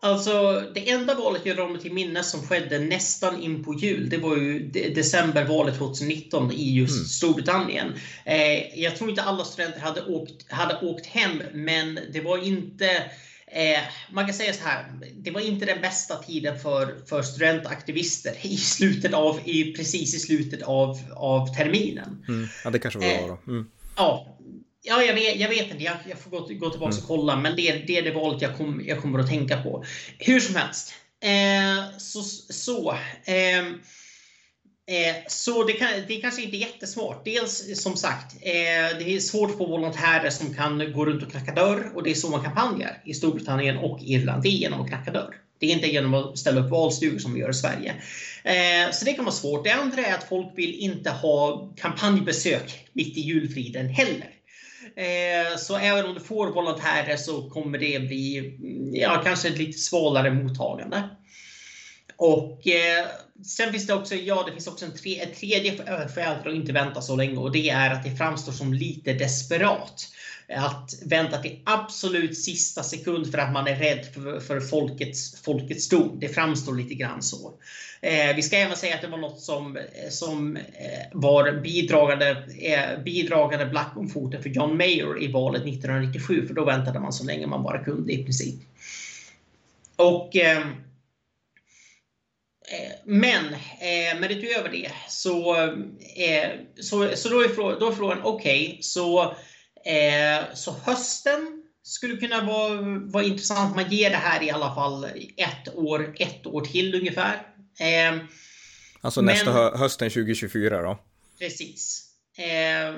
[0.04, 4.10] Alltså det enda valet jag drar mig till minnes som skedde nästan in på jul,
[4.10, 7.06] det var ju decembervalet 2019 i just mm.
[7.06, 7.94] Storbritannien.
[8.26, 13.12] Eh, jag tror inte alla studenter hade åkt, hade åkt hem, men det var inte
[13.56, 13.80] Eh,
[14.12, 14.86] man kan säga så här,
[15.16, 20.20] det var inte den bästa tiden för, för studentaktivister i slutet av, i, precis i
[20.20, 22.26] slutet av, av terminen.
[22.28, 22.48] Mm.
[22.64, 23.52] Ja, det kanske var eh, då.
[23.52, 23.66] Mm.
[23.96, 24.33] Ja,
[24.84, 26.98] ja jag, vet, jag vet inte, jag, jag får gå, gå tillbaka mm.
[26.98, 29.84] och kolla, men det, det är det valet jag, kom, jag kommer att tänka på.
[30.20, 30.94] Hur som helst,
[31.24, 32.92] eh, så, så
[33.26, 33.64] eh,
[34.88, 37.26] Eh, så det, kan, det kanske inte är jättesmart.
[37.26, 41.32] Dels som sagt, eh, det är svårt att få volontärer som kan gå runt och
[41.32, 44.44] knacka dörr och det är så man kampanjar i Storbritannien och Irland.
[44.44, 45.36] Det är genom att knacka dörr.
[45.60, 47.96] Det är inte genom att ställa upp valstugor som vi gör i Sverige.
[48.44, 49.64] Eh, så det kan vara svårt.
[49.64, 54.30] Det andra är att folk vill inte ha kampanjbesök mitt i julfriden heller.
[54.96, 59.58] Eh, så även om du får volontärer så kommer det bli mm, ja, kanske ett
[59.58, 61.04] lite svalare mottagande.
[62.16, 63.06] Och eh,
[63.46, 66.32] sen finns det också, ja, det finns också en tre, ett tredje skäl för eh,
[66.32, 70.08] att inte vänta så länge och det är att det framstår som lite desperat.
[70.48, 75.42] Eh, att vänta till absolut sista sekund för att man är rädd för, för folkets,
[75.42, 76.18] folkets dom.
[76.20, 77.54] Det framstår lite grann så.
[78.02, 80.62] Eh, vi ska även säga att det var något som, eh, som eh,
[81.12, 86.66] var bidragande, eh, bidragande black om foten för John Mayer i valet 1997, för då
[86.66, 88.56] väntade man så länge man bara kunde i princip.
[89.96, 90.68] Och eh,
[93.06, 95.56] men, eh, men utöver det så,
[96.18, 96.50] eh,
[96.80, 99.22] så, så då är frågan, då är frågan okej, okay, så,
[99.86, 103.76] eh, så hösten skulle kunna vara, vara intressant.
[103.76, 105.06] Man ger det här i alla fall
[105.38, 107.48] ett år, ett år till ungefär.
[107.80, 108.20] Eh,
[109.02, 111.00] alltså men, nästa hö hösten 2024 då?
[111.40, 112.10] Precis.
[112.38, 112.96] Eh,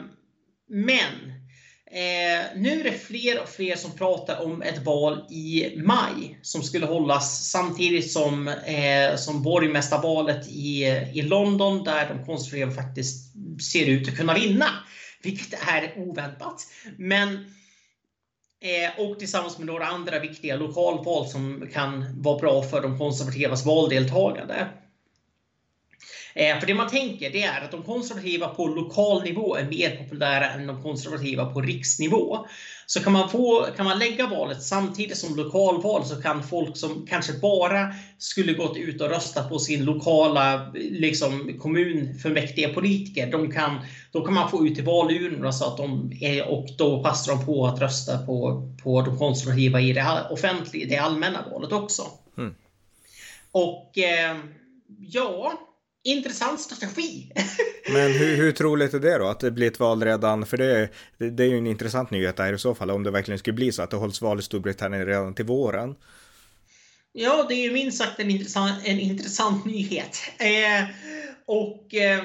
[0.68, 1.12] men
[1.92, 6.64] Eh, nu är det fler och fler som pratar om ett val i maj som
[6.64, 13.34] skulle hållas samtidigt som, eh, som borgmästarvalet i, i London där de konservativa faktiskt
[13.72, 14.66] ser ut att kunna vinna.
[15.24, 16.62] Vilket är oväntat.
[16.98, 17.34] Men
[18.62, 23.66] eh, och tillsammans med några andra viktiga lokalval som kan vara bra för de konservativas
[23.66, 24.68] valdeltagande.
[26.38, 29.96] Eh, för det man tänker det är att de konservativa på lokal nivå är mer
[29.96, 32.48] populära än de konservativa på riksnivå.
[32.86, 37.08] Så kan man, få, kan man lägga valet samtidigt som lokalval så kan folk som
[37.10, 43.80] kanske bara skulle gått ut och röstat på sin lokala liksom, kommunfullmäktige politiker, de kan,
[44.12, 47.46] då kan man få ut till valurnorna så att de är, och då passar de
[47.46, 52.02] på att rösta på, på de konservativa i det offentliga, det allmänna valet också.
[52.38, 52.56] Mm.
[53.52, 54.38] Och eh,
[55.00, 55.54] ja,
[56.06, 57.32] intressant strategi.
[57.94, 60.46] Men hur, hur troligt är det då att det blir ett val redan?
[60.46, 63.12] För det, det, det är ju en intressant nyhet där i så fall om det
[63.12, 65.96] verkligen skulle bli så att det hålls val i Storbritannien redan till våren.
[67.12, 70.18] Ja, det är ju minst sagt en intressant, en intressant nyhet.
[70.38, 70.86] Eh,
[71.46, 72.24] och eh,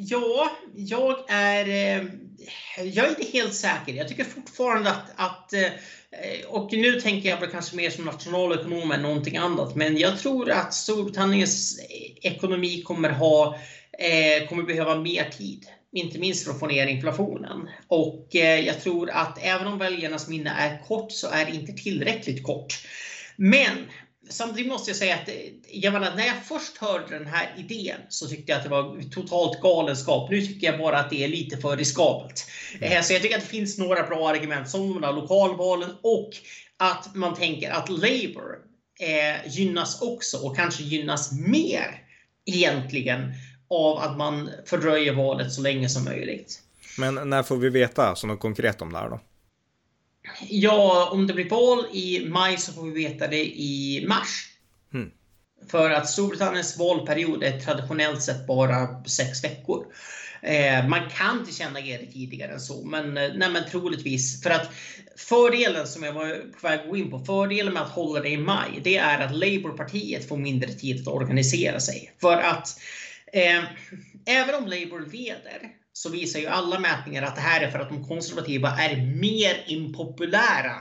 [0.00, 2.04] ja, jag är, eh,
[2.84, 3.94] jag är inte helt säker.
[3.94, 5.70] Jag tycker fortfarande att, att eh,
[6.48, 9.76] och nu tänker jag väl kanske mer som nationalekonom än någonting annat.
[9.76, 11.80] Men jag tror att Storbritanniens
[12.22, 13.58] ekonomi kommer, ha,
[13.98, 15.66] eh, kommer behöva mer tid.
[15.92, 17.68] Inte minst för att få ner inflationen.
[17.88, 18.28] Och
[18.64, 22.86] jag tror att även om väljarnas minne är kort så är det inte tillräckligt kort.
[23.36, 23.76] Men
[24.30, 25.28] samtidigt måste jag säga att
[25.68, 29.10] jag menar, när jag först hörde den här idén så tyckte jag att det var
[29.10, 30.30] totalt galenskap.
[30.30, 32.46] Nu tycker jag bara att det är lite för riskabelt.
[32.80, 33.02] Mm.
[33.02, 36.30] Så jag tycker att det finns några bra argument som de där lokalvalen och
[36.76, 38.58] att man tänker att Labour
[39.00, 42.04] eh, gynnas också och kanske gynnas mer
[42.46, 43.32] egentligen
[43.70, 46.62] av att man fördröjer valet så länge som möjligt.
[46.98, 49.20] Men när får vi veta så något konkret om det här då?
[50.48, 54.46] Ja, om det blir val i maj så får vi veta det i mars.
[54.94, 55.10] Mm.
[55.70, 59.86] För att Storbritanniens valperiod är traditionellt sett bara sex veckor.
[60.42, 64.42] Eh, man kan tillkännage det tidigare än så, men, eh, nej, men troligtvis.
[64.42, 64.70] För att
[65.16, 68.28] fördelen som jag var på väg att gå in på, fördelen med att hålla det
[68.28, 72.12] i maj, det är att Labourpartiet får mindre tid att organisera sig.
[72.20, 72.80] För att
[73.32, 73.64] eh,
[74.26, 77.88] även om Labour leder så visar ju alla mätningar att det här är för att
[77.88, 80.76] de konservativa är mer impopulära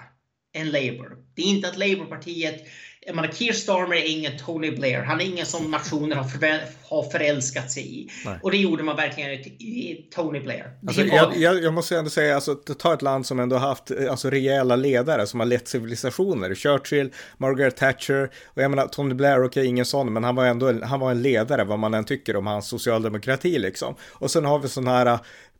[0.53, 1.17] än Labour.
[1.36, 2.63] Det är inte att Labourpartiet
[3.10, 5.04] jag menar, Keir Starmer är ingen Tony Blair.
[5.04, 8.10] Han är ingen som nationer har, för, har förälskat sig i.
[8.26, 8.39] Nej.
[8.43, 10.72] Och det gjorde man verkligen i Tony Blair.
[10.88, 11.15] Alltså, var...
[11.15, 14.76] jag, jag, jag, måste ändå säga, alltså, ta ett land som ändå haft alltså, rejäla
[14.76, 16.56] ledare som har lett civilisationer.
[16.56, 20.45] Churchill, Margaret Thatcher och jag menar Tony Blair, okej okay, ingen sån, men han var
[20.45, 23.95] ändå han var en ledare vad man än tycker om hans socialdemokrati liksom.
[24.02, 25.19] Och sen har vi sådana här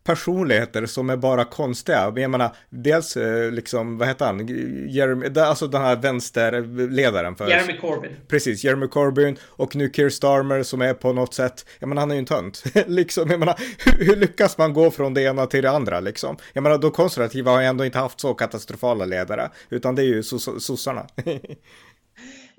[0.10, 2.14] personligheter som är bara konstiga.
[2.16, 4.48] Jag menar, dels eh, liksom, vad heter han,
[4.90, 7.50] Jeremy, alltså den här vänsterledaren för...
[7.50, 8.12] Jeremy Corbyn.
[8.28, 12.12] Precis, Jeremy Corbyn och nu Keir Starmer som är på något sätt, jag menar han
[12.12, 12.64] är ju en tönt.
[12.88, 16.38] liksom, jag menar, hur, hur, lyckas man gå från det ena till det andra liksom?
[16.54, 20.06] Jag menar, de konservativa har ju ändå inte haft så katastrofala ledare, utan det är
[20.06, 21.08] ju sossarna.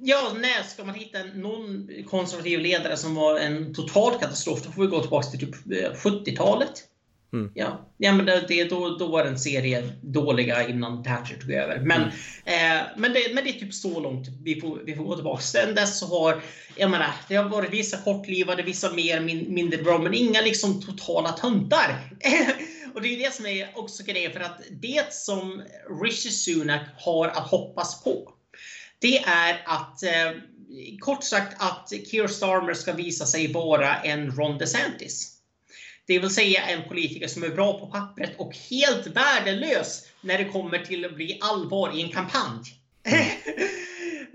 [0.02, 4.82] Ja, när ska man hitta någon konservativ ledare som var en total katastrof, då får
[4.82, 5.54] vi gå tillbaka till typ
[5.96, 6.86] 70-talet.
[7.32, 7.50] Mm.
[7.54, 11.78] Ja, ja men det, då, då var det en serie dåliga innan Thatcher tog över.
[11.78, 12.80] Men, mm.
[12.80, 15.42] eh, men, det, men det är typ så långt vi får, vi får gå tillbaka.
[15.42, 16.42] Sen dess så har,
[16.76, 20.82] jag menar, det har varit vissa kortlivade, vissa mer, min, mindre bra, men inga liksom
[20.82, 22.10] totala töntar.
[22.94, 25.62] och det är det som är också grejen, för att det som
[26.02, 28.32] Rishi Sunak har att hoppas på,
[28.98, 30.32] det är att eh,
[31.00, 35.39] kort sagt att Keir Starmer ska visa sig vara en Ron DeSantis.
[36.10, 40.44] Det vill säga en politiker som är bra på pappret och helt värdelös när det
[40.44, 42.74] kommer till att bli allvar i en kampanj.
[43.04, 43.26] Mm.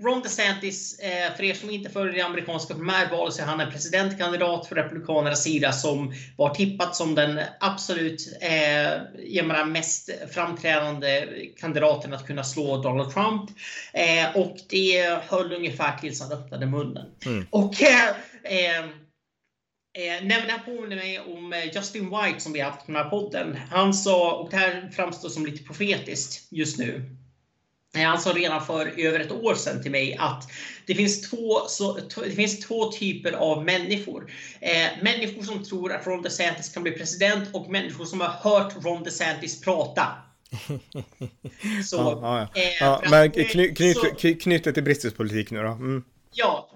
[0.00, 3.72] Ron DeSantis, eh, för er som inte följer det amerikanska primärvalet, så är han en
[3.72, 11.26] presidentkandidat för Republikanernas sida som var tippad som den absolut eh, mest framträdande
[11.60, 13.50] kandidaten att kunna slå Donald Trump.
[13.92, 17.06] Eh, och det höll ungefär tills han öppnade munnen.
[17.26, 17.46] Mm.
[17.50, 18.86] Och eh,
[19.96, 23.02] eh, Eh, här påminner mig om eh, Justin White som vi har haft på den
[23.02, 23.56] här podden.
[23.70, 27.16] Han sa, och det här framstår som lite profetiskt just nu,
[27.94, 30.50] han sa redan för över ett år sedan till mig att
[30.86, 34.32] det finns två, så, det finns två typer av människor.
[34.60, 38.84] Eh, människor som tror att Ron DeSantis kan bli president och människor som har hört
[38.84, 40.06] Ron DeSantis prata.
[41.84, 43.02] Så, ja, ja, ja.
[43.04, 43.30] Eh, men
[44.36, 45.68] knyt det till brittisk politik nu då.
[45.68, 46.04] Mm.
[46.32, 46.70] Ja,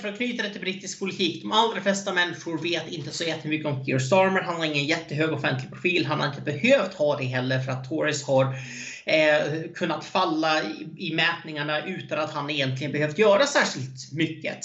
[0.00, 1.42] för att knyta det till brittisk politik.
[1.42, 4.40] De allra flesta människor vet inte så jättemycket om Keir Starmer.
[4.40, 6.06] Han har ingen jättehög offentlig profil.
[6.06, 8.44] Han har inte behövt ha det heller för att Tories har
[9.04, 14.60] eh, kunnat falla i, i mätningarna utan att han egentligen behövt göra särskilt mycket.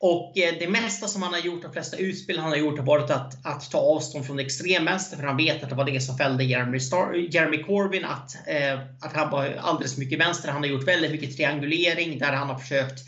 [0.00, 2.86] Och eh, det mesta som han har gjort, de flesta utspel han har gjort har
[2.86, 6.16] varit att, att ta avstånd från extremvänster för han vet att det var det som
[6.16, 8.04] fällde Jeremy, Star Jeremy Corbyn.
[8.04, 10.48] Att, eh, att han var alldeles mycket vänster.
[10.48, 13.00] Han har gjort väldigt mycket triangulering där han har försökt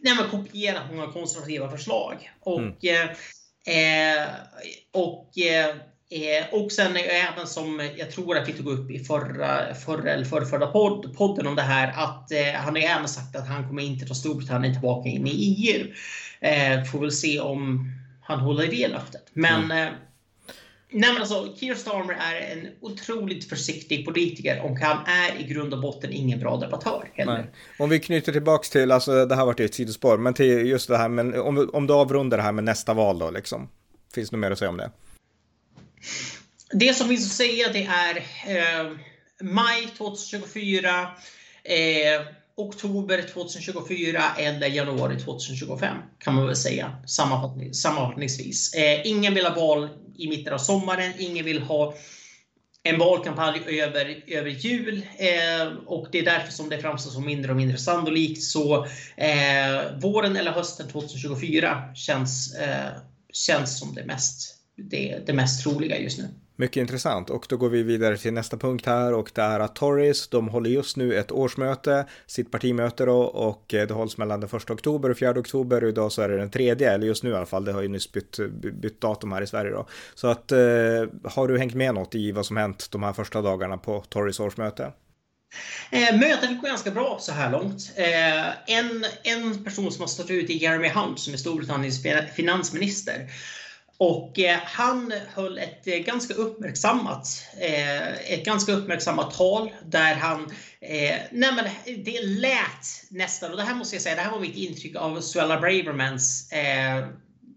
[0.00, 2.30] nej, men kopiera många konservativa förslag.
[2.40, 3.08] Och, mm.
[3.66, 4.28] eh,
[4.92, 5.76] och eh,
[6.12, 10.24] Eh, och sen även som jag tror att vi tog upp i förra, förra eller
[10.24, 13.82] förra, podd, podden om det här att eh, han har även sagt att han kommer
[13.82, 15.86] inte ta Storbritannien tillbaka in i EU.
[16.40, 19.22] Eh, får väl se om han håller i det löftet.
[19.32, 19.94] Men mm.
[20.92, 25.74] Nej men alltså, Keir Starmer är en otroligt försiktig politiker och han är i grund
[25.74, 27.32] och botten ingen bra debattör heller.
[27.32, 27.46] Nej.
[27.78, 30.96] Om vi knyter tillbaks till, alltså det här var ett sidospår, men till just det
[30.96, 33.68] här, men om, om du avrundar det här med nästa val då liksom.
[34.14, 34.90] Finns det något mer att säga om det?
[36.72, 38.92] Det som finns att säga det är eh,
[39.40, 41.02] maj 2024,
[41.64, 41.76] eh,
[42.60, 48.74] oktober 2024 eller januari 2025 kan man väl säga sammanfattning, sammanfattningsvis.
[48.74, 51.94] Eh, ingen vill ha val i mitten av sommaren, ingen vill ha
[52.82, 57.50] en valkampanj över, över jul eh, och det är därför som det framstår som mindre
[57.50, 58.42] och mindre sannolikt.
[58.42, 62.90] Så eh, våren eller hösten 2024 känns, eh,
[63.32, 66.28] känns som det mest, det, det mest troliga just nu.
[66.60, 69.74] Mycket intressant och då går vi vidare till nästa punkt här och det är att
[69.74, 74.40] Tories, de håller just nu ett årsmöte, sitt partimöte då och eh, det hålls mellan
[74.40, 77.22] den 1 oktober och 4 oktober och idag så är det den tredje, eller just
[77.22, 78.38] nu i alla fall, det har ju nyss bytt,
[78.82, 79.86] bytt datum här i Sverige då.
[80.14, 80.58] Så att eh,
[81.24, 84.40] har du hängt med något i vad som hänt de här första dagarna på Tories
[84.40, 84.92] årsmöte?
[85.90, 87.92] Eh, mötet går ganska bra så här långt.
[87.96, 92.02] Eh, en, en person som har stått ut är Jeremy Hunt som är Storbritanniens
[92.34, 93.28] finansminister.
[94.00, 100.52] Och eh, han höll ett eh, ganska uppmärksammat, eh, ett ganska uppmärksammat tal där han,
[101.30, 101.64] nej men
[102.04, 105.20] det lät nästan, och det här måste jag säga, det här var mitt intryck av
[105.20, 106.50] Suella Bravermans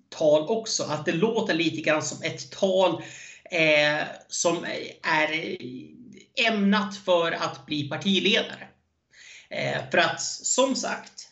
[0.09, 3.03] tal också, att det låter lite grann som ett tal
[4.27, 4.65] som
[5.03, 5.57] är
[6.47, 8.67] ämnat för att bli partiledare.
[9.91, 11.29] för att som sagt,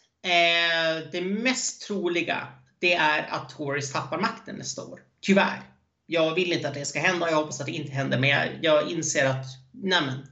[1.11, 2.47] det mest troliga
[2.81, 4.99] det är att Tories tappar makten nästa år.
[5.21, 5.61] Tyvärr.
[6.05, 7.29] Jag vill inte att det ska hända.
[7.29, 8.19] Jag hoppas att det inte händer.
[8.19, 10.27] Men jag, jag inser att nämen,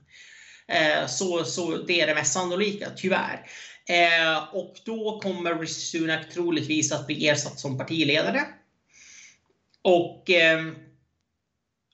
[0.67, 3.45] eh, så, så det är det mest sannolika, tyvärr.
[3.89, 8.41] Eh, och då kommer Rishi Sunak troligtvis att bli ersatt som partiledare.
[9.81, 10.71] Och eh,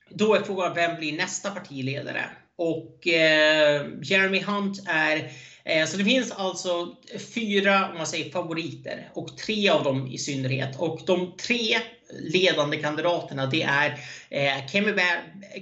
[0.09, 2.29] då är frågan, vem blir nästa partiledare?
[2.57, 5.31] Och eh, Jeremy Hunt är
[5.65, 6.95] Eh, så det finns alltså
[7.36, 10.80] fyra om man säger, favoriter och tre av dem i synnerhet.
[10.80, 11.78] Och de tre
[12.19, 13.99] ledande kandidaterna det är
[14.30, 14.93] eh, Kemi,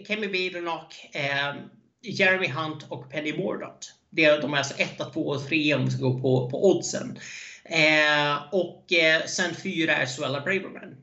[0.07, 1.09] Kemi Badenoch,
[2.01, 3.93] Jeremy Hunt och Penny Mordaunt.
[4.09, 7.19] De är alltså 1, 2 och 3 om vi ska gå på, på oddsen.
[7.65, 10.95] Eh, och eh, sen fyra är Suella Braverman.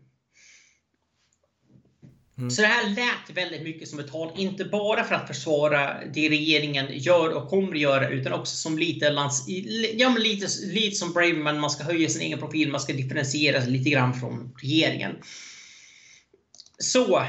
[2.40, 2.50] Mm.
[2.50, 6.28] Så det här lät väldigt mycket som ett tal, inte bara för att försvara det
[6.28, 9.44] regeringen gör och kommer att göra, utan också som lite, lands,
[9.94, 13.60] ja, men lite, lite som Braverman, man ska höja sin egen profil, man ska differentiera
[13.62, 15.16] sig lite grann från regeringen.
[16.82, 17.22] Så, eh,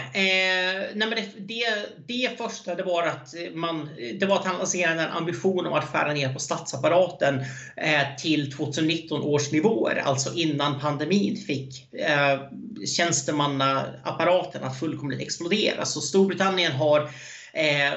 [0.94, 1.66] nej men det, det,
[2.08, 3.90] det, första det var att man,
[4.20, 7.40] det var att han lanserade en ambition om att skära ner på statsapparaten
[7.78, 12.40] eh, till 2019 års nivåer, alltså innan pandemin fick eh,
[12.86, 15.86] tjänstemannaapparaten att fullkomligt explodera.
[15.86, 17.10] Så Storbritannien har
[17.54, 17.94] eh,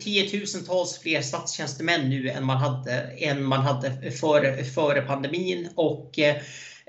[0.00, 5.68] tiotusentals fler statstjänstemän nu än man hade, än man hade före, före pandemin.
[5.74, 6.36] Och eh,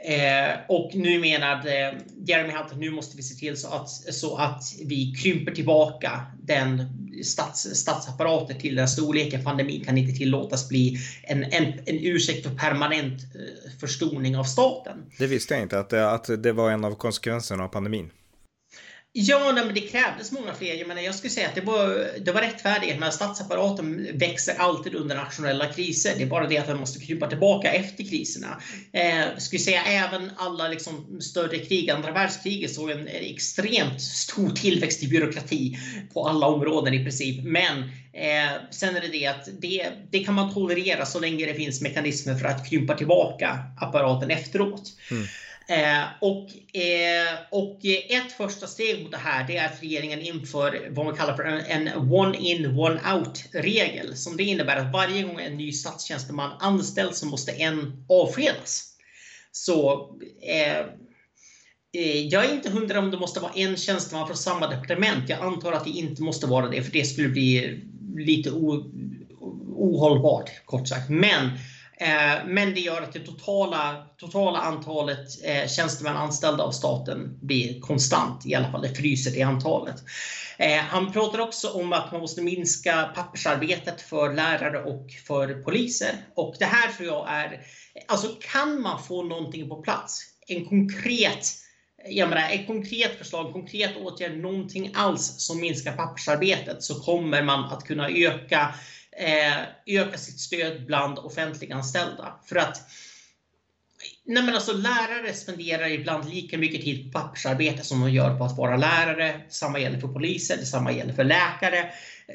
[0.03, 1.93] Eh, och nu menade eh,
[2.25, 6.25] Jeremy Hunt att nu måste vi se till så att, så att vi krymper tillbaka
[6.43, 6.85] den
[7.23, 9.43] stats, statsapparaten till den storleken.
[9.43, 14.97] Pandemin kan inte tillåtas bli en, en, en ursäkt för permanent eh, förstoring av staten.
[15.17, 18.11] Det visste jag inte, att det, att det var en av konsekvenserna av pandemin.
[19.13, 20.75] Ja, nej, men det krävdes många fler.
[20.75, 22.99] Jag, menar, jag skulle säga att det var, det var rättfärdigt.
[22.99, 26.13] Men statsapparaten växer alltid under nationella kriser.
[26.17, 28.61] Det är bara det att den måste krypa tillbaka efter kriserna.
[28.93, 35.03] Eh, skulle säga även alla liksom, större krig, andra världskriget, såg en extremt stor tillväxt
[35.03, 35.77] i byråkrati
[36.13, 37.43] på alla områden i princip.
[37.43, 37.79] Men
[38.13, 41.81] eh, sen är det det att det, det kan man tolerera så länge det finns
[41.81, 44.93] mekanismer för att krympa tillbaka apparaten efteråt.
[45.11, 45.27] Mm.
[45.71, 50.87] Eh, och, eh, och ett första steg mot det här det är att regeringen inför
[50.89, 54.15] vad man kallar för en, en one in, one out regel.
[54.15, 58.97] Som det innebär att varje gång en ny statstjänsteman anställs så måste en avskedas.
[59.51, 60.09] Så
[60.41, 60.79] eh,
[61.97, 65.29] eh jag är inte hundra om det måste vara en tjänsteman från samma departement.
[65.29, 67.79] Jag antar att det inte måste vara det, för det skulle bli
[68.15, 68.51] lite
[69.75, 71.09] ohållbart, kort sagt.
[71.09, 76.71] Men Eh, Eh, men det gör att det totala, totala antalet eh, tjänstemän anställda av
[76.71, 78.45] staten blir konstant.
[78.45, 79.95] I alla fall det fryser i antalet.
[80.57, 86.25] Eh, han pratar också om att man måste minska pappersarbetet för lärare och för poliser.
[86.35, 87.61] Och det här tror jag är,
[88.07, 91.47] alltså kan man få någonting på plats, en konkret
[92.05, 97.43] jag menar, ett konkret förslag, en konkret åtgärd, någonting alls som minskar pappersarbetet så kommer
[97.43, 98.75] man att kunna öka
[99.21, 102.39] Eh, öka sitt stöd bland offentliganställda.
[102.45, 102.89] För att
[104.23, 108.43] Nej men alltså lärare spenderar ibland lika mycket tid på pappersarbete som de gör på
[108.43, 109.41] att vara lärare.
[109.49, 111.89] Samma gäller för poliser, detsamma gäller för läkare.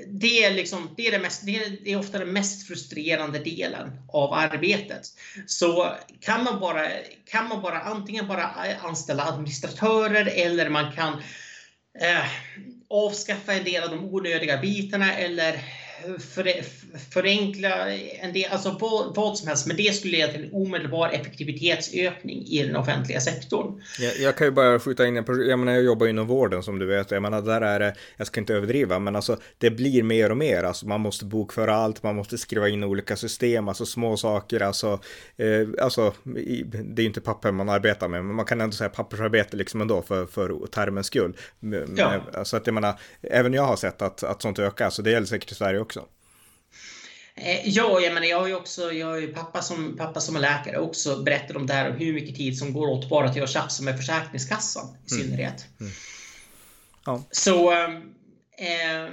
[0.07, 3.39] Det är, liksom, det, är det, mest, det, är, det är ofta den mest frustrerande
[3.39, 5.03] delen av arbetet.
[5.47, 6.89] Så kan man bara,
[7.31, 8.45] kan man bara antingen bara
[8.83, 11.13] anställa administratörer eller man kan
[12.01, 12.27] eh,
[12.91, 15.61] avskaffa en del av de onödiga bitarna eller
[16.19, 16.53] för,
[17.11, 21.09] förenkla en del, alltså vad, vad, som helst, men det skulle leda till en omedelbar
[21.09, 23.83] effektivitetsökning i den offentliga sektorn.
[23.99, 26.87] Jag, jag kan ju bara skjuta in jag menar jag jobbar inom vården som du
[26.87, 30.31] vet, jag menar där är det, jag ska inte överdriva, men alltså det blir mer
[30.31, 34.17] och mer, alltså man måste bokföra allt, man måste skriva in olika system, alltså små
[34.17, 35.01] saker, alltså,
[35.37, 38.91] eh, alltså det är ju inte papper man arbetar med, men man kan ändå säga
[38.91, 41.37] pappersarbete liksom ändå för, för termens skull.
[41.97, 42.45] Ja.
[42.45, 45.27] Så att jag menar, även jag har sett att, att sånt ökar, så det gäller
[45.27, 46.05] säkert i Sverige också.
[47.37, 50.37] Eh, ja, jag, menar, jag har ju också jag har ju pappa, som, pappa som
[50.37, 53.33] är läkare också berättat om det här och hur mycket tid som går åt bara
[53.33, 55.25] till att tjafsa med Försäkringskassan i mm.
[55.25, 55.67] synnerhet.
[55.81, 55.93] Mm.
[57.05, 57.23] Ja.
[57.31, 59.09] Så eh,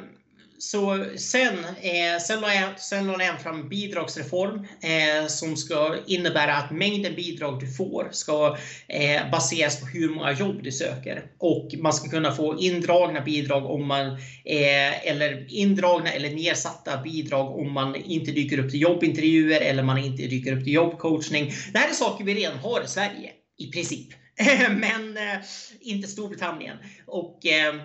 [0.63, 6.55] så sen, eh, sen, la jag, sen la jag fram bidragsreform eh, som ska innebära
[6.55, 8.57] att mängden bidrag du får ska
[8.87, 11.25] eh, baseras på hur många jobb du söker.
[11.37, 14.07] Och man ska kunna få indragna bidrag om man,
[14.45, 19.97] eh, eller indragna eller nedsatta bidrag om man inte dyker upp till jobbintervjuer eller man
[19.97, 21.53] inte dyker upp till jobbcoachning.
[21.73, 24.07] Det här är saker vi redan har i Sverige, i princip.
[24.69, 25.39] men eh,
[25.81, 26.77] inte Storbritannien.
[27.05, 27.75] Och eh,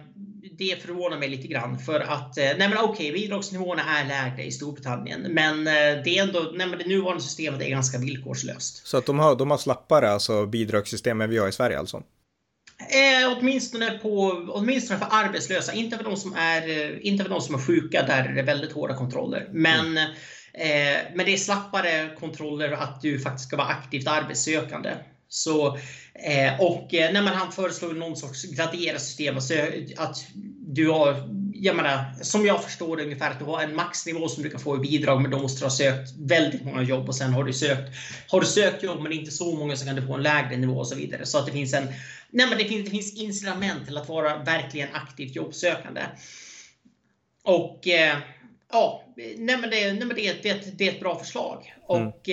[0.58, 4.44] det förvånar mig lite grann för att, eh, nej men okej, okay, bidragsnivåerna är lägre
[4.44, 8.86] i Storbritannien, men eh, det är ändå, nej men det nuvarande systemet är ganska villkorslöst.
[8.86, 12.02] Så att de har, de har slappare alltså bidragssystem än vi har i Sverige alltså?
[12.78, 17.40] Eh, åtminstone, på, åtminstone för arbetslösa, inte för de som är, eh, inte för de
[17.40, 19.48] som är sjuka, där är det väldigt hårda kontroller.
[19.52, 20.10] Men mm.
[20.58, 24.90] Eh, men det är slappare kontroller att du faktiskt ska vara aktivt arbetssökande.
[25.28, 25.76] Så,
[26.14, 29.54] eh, och eh, när man han föreslår någon sorts graderat system, alltså
[29.96, 30.16] att
[30.60, 31.28] du har
[31.60, 34.60] jag menar, som jag förstår det ungefär att du har en maxnivå som du kan
[34.60, 37.44] få i bidrag men då måste du ha sökt väldigt många jobb och sen har
[37.44, 37.96] du sökt
[38.28, 40.78] Har du sökt jobb men inte så många så kan du få en lägre nivå
[40.78, 41.26] och så vidare.
[41.26, 41.88] Så att det finns en
[42.30, 46.02] Nej men det finns, det finns incitament till att vara verkligen aktivt jobbsökande.
[47.44, 48.18] Och eh,
[48.72, 51.74] ja, nej men det, nej men det, det, det är ett bra förslag.
[51.90, 52.08] Mm.
[52.08, 52.28] Och,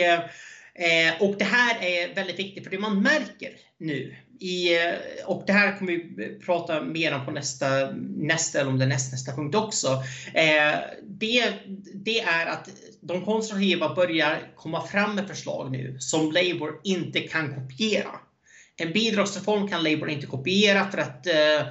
[0.76, 4.94] eh, och det här är väldigt viktigt för det man märker nu i, eh,
[5.26, 9.12] och det här kommer vi prata mer om på nästa, nästa eller om det näst,
[9.12, 9.88] nästa punkt också.
[10.34, 11.54] Eh, det,
[11.94, 12.70] det är att
[13.02, 18.12] de konservativa börjar komma fram med förslag nu som Labour inte kan kopiera.
[18.78, 21.68] En bidragsreform kan Labour inte kopiera för att eh,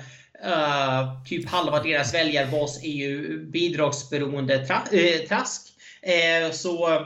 [0.46, 5.62] uh, typ halva deras väljarbas är ju bidragsberoende tra äh, trask.
[6.52, 7.04] så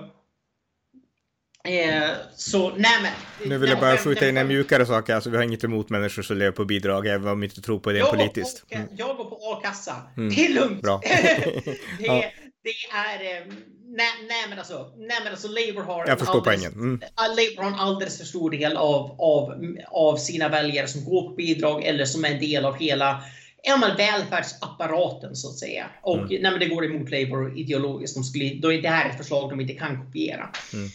[1.64, 3.12] Eh, så nej men.
[3.48, 5.10] Nu vill jag bara skjuta in en mjukare sak.
[5.10, 7.78] Alltså, vi har inget emot människor som lever på bidrag, även om vi inte tror
[7.78, 8.68] på det jag politiskt.
[8.68, 8.88] På, mm.
[8.96, 9.94] Jag går på a-kassa.
[10.16, 10.34] Mm.
[10.34, 10.82] Det är lugnt.
[10.82, 11.00] Bra.
[11.04, 12.24] det, ja.
[12.62, 13.36] det, är...
[13.36, 13.46] Eh,
[13.84, 16.06] nej, nej, men alltså, nej men alltså Labour har...
[16.06, 16.72] Jag förstår alldeles, poängen.
[16.72, 17.00] Mm.
[17.16, 21.34] Labour har en alldeles för stor del av, av, av sina väljare som går på
[21.34, 23.22] bidrag eller som är en del av hela
[23.62, 25.86] ja, men välfärdsapparaten så att säga.
[26.02, 26.28] Och mm.
[26.42, 28.16] nej, men det går emot Labour ideologiskt.
[28.16, 30.48] De skulle, då är det här ett förslag de inte kan kopiera.
[30.72, 30.88] Mm.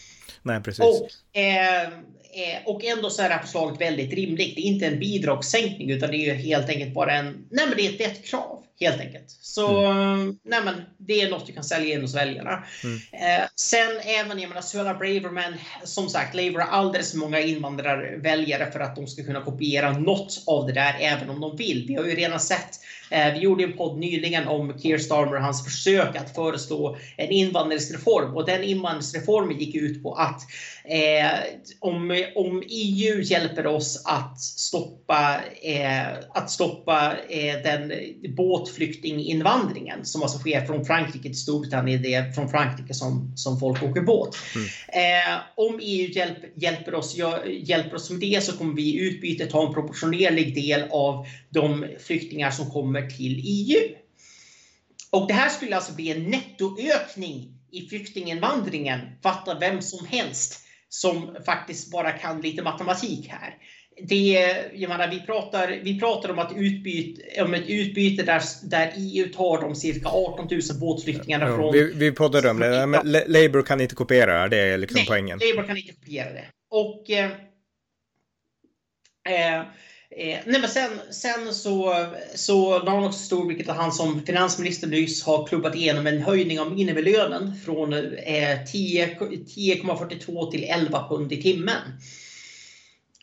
[0.44, 0.84] Nej, precis.
[0.84, 4.56] Och, eh, eh, och ändå så är det här förslaget väldigt rimligt.
[4.56, 7.82] Det är inte en bidragssänkning utan det är helt enkelt bara en, nej men det
[7.82, 8.63] är ett, krav.
[8.84, 9.24] Helt enkelt.
[9.28, 10.38] Så mm.
[10.44, 12.64] nej men det är något du kan sälja in hos väljarna.
[12.84, 12.96] Mm.
[13.12, 15.54] Eh, sen även, jag menar Suella Braverman,
[15.84, 20.44] som sagt, Labour har alldeles för många invandrarväljare för att de ska kunna kopiera något
[20.46, 21.84] av det där även om de vill.
[21.88, 22.80] Vi har ju redan sett
[23.14, 27.30] Eh, vi gjorde en podd nyligen om Keir Starmer och hans försök att föreslå en
[27.30, 30.40] invandringsreform och den invandringsreformen gick ut på att
[30.84, 31.30] eh,
[31.80, 37.92] om, om EU hjälper oss att stoppa, eh, att stoppa eh, den
[38.74, 43.82] båtflyktinginvandringen som alltså sker från Frankrike till Storbritannien, det är från Frankrike som, som folk
[43.82, 44.36] åker båt.
[44.54, 44.66] Mm.
[44.88, 47.16] Eh, om EU hjälp, hjälper, oss,
[47.46, 51.86] hjälper oss med det så kommer vi i utbyte ta en proportionerlig del av de
[51.98, 53.80] flyktingar som kommer till EU.
[55.10, 59.00] Och det här skulle alltså bli en nettoökning i flyktinginvandringen.
[59.22, 63.54] Fatta vem som helst som faktiskt bara kan lite matematik här.
[64.02, 68.92] Det, jag menar, vi, pratar, vi pratar om, att utbyte, om ett utbyte där, där
[68.96, 71.72] EU tar de cirka 18 000 båtflyktingarna ja, från...
[71.72, 75.38] Vi, vi poddade om det, men Labour kan inte kopiera det, är liksom Nej, poängen.
[75.38, 76.44] Labour kan inte kopiera det.
[76.70, 77.10] Och...
[77.10, 77.30] Eh,
[79.28, 79.64] eh,
[80.16, 84.86] Eh, nej men sen, sen så, så la han också stor vilket han som finansminister
[84.86, 91.42] nyss har klubbat igenom en höjning av minimilönen från eh, 10,42 till 11 pund i
[91.42, 91.80] timmen.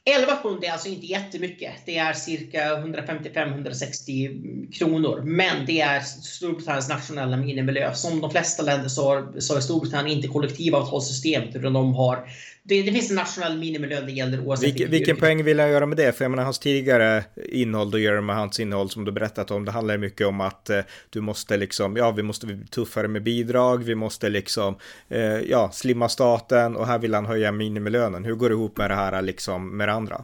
[0.05, 1.73] 11 pund är alltså inte jättemycket.
[1.85, 5.21] Det är cirka 155-160 kronor.
[5.25, 7.95] Men det är Storbritanniens nationella minimilön.
[7.95, 12.27] Som de flesta länder så har, så har Storbritannien inte kollektivavtalssystemet utan de har
[12.63, 15.85] det, det, finns en nationell minimilön det gäller oavsett Vilke, Vilken poäng vill jag göra
[15.85, 16.11] med det?
[16.17, 19.51] För jag menar hans tidigare innehåll, då gör det med hans innehåll som du berättat
[19.51, 23.07] om, det handlar mycket om att eh, du måste liksom, ja vi måste bli tuffare
[23.07, 24.75] med bidrag, vi måste liksom,
[25.09, 28.25] eh, ja slimma staten och här vill han höja minimilönen.
[28.25, 30.23] Hur går det ihop med det här liksom med det andra?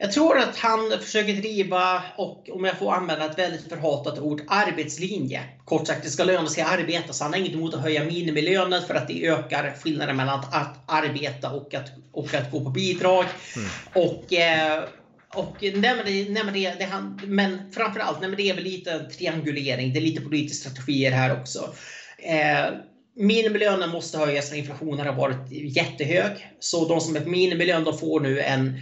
[0.00, 4.42] Jag tror att han försöker driva, och om jag får använda ett väldigt förhatat ord,
[4.48, 5.42] arbetslinje.
[5.64, 7.12] Kort sagt, det ska löna sig att arbeta.
[7.12, 10.54] Så han har inget emot att höja minimilönen för att det ökar skillnaden mellan att,
[10.54, 13.24] att arbeta och att, och att gå på bidrag.
[13.56, 13.68] Mm.
[13.92, 14.84] Och eh,
[15.34, 16.88] och nej men, det, nej men, det, det,
[17.26, 19.92] men framförallt, nej men det är väl lite triangulering.
[19.92, 21.74] Det är lite politiska strategier här också.
[22.18, 22.66] Eh,
[23.20, 26.32] Minimilönen måste höjas för inflationen har varit jättehög.
[26.60, 28.78] Så de som är på minimilön de får nu en,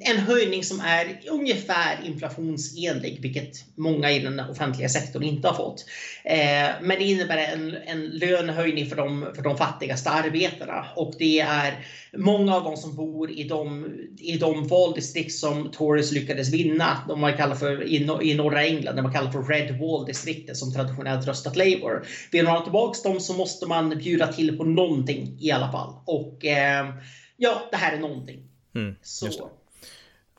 [0.00, 5.84] en höjning som är ungefär inflationsenlig, vilket många i den offentliga sektorn inte har fått.
[6.24, 11.40] Eh, men det innebär en, en lönehöjning för de, för de fattigaste arbetarna och det
[11.40, 13.86] är många av de som bor i de,
[14.18, 18.96] i de valdistrikt som Tories lyckades vinna, de man kallar för i, i norra England,
[18.96, 22.06] det man kallar för Red Wall-distriktet som traditionellt röstat Labour.
[22.32, 25.94] Vill man ha tillbaka dem så måste man bjuda till på någonting i alla fall.
[26.04, 26.86] Och eh,
[27.36, 28.42] ja, det här är någonting.
[28.74, 29.50] Mm, så.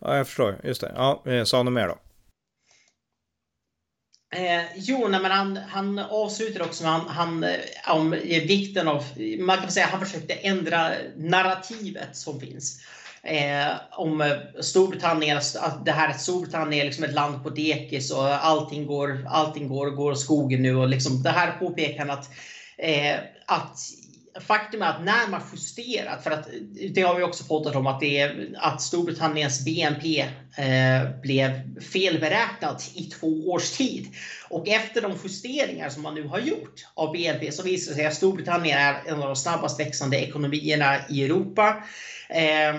[0.02, 0.62] Ja, jag förstår.
[0.64, 0.92] Just det.
[0.96, 1.98] Ja, eh, sa något mer då?
[4.36, 9.04] Eh, jo, nej, men han, han avslutar också med han, han, eh, om vikten av,
[9.40, 12.82] man kan säga han försökte ändra narrativet som finns.
[13.24, 17.50] Eh, om eh, Storbritannien, alltså, att det här att Storbritannien är liksom ett land på
[17.50, 20.76] dekis och allting går, allting går, går åt skogen nu.
[20.76, 22.30] Och liksom, det här påpekar han att,
[22.78, 23.16] eh,
[23.46, 23.78] att
[24.42, 26.48] faktum är att när man justerat, för att
[26.90, 30.20] det har vi också pratat om att, det är, att Storbritanniens BNP
[30.58, 34.08] eh, blev felberäknat i två års tid.
[34.50, 38.06] Och efter de justeringar som man nu har gjort av BNP så visar det sig
[38.06, 41.84] att Storbritannien är en av de snabbast växande ekonomierna i Europa.
[42.30, 42.76] Eh,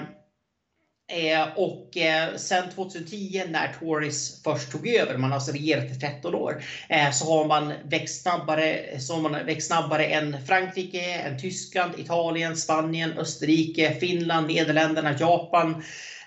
[1.07, 5.95] Eh, och eh, sen 2010 när Tories först tog över, man har alltså regerat i
[5.95, 11.15] 13 år, eh, så har man växt snabbare, så har man växt snabbare än Frankrike,
[11.15, 15.71] än Tyskland, Italien, Spanien, Österrike, Finland, Nederländerna, Japan.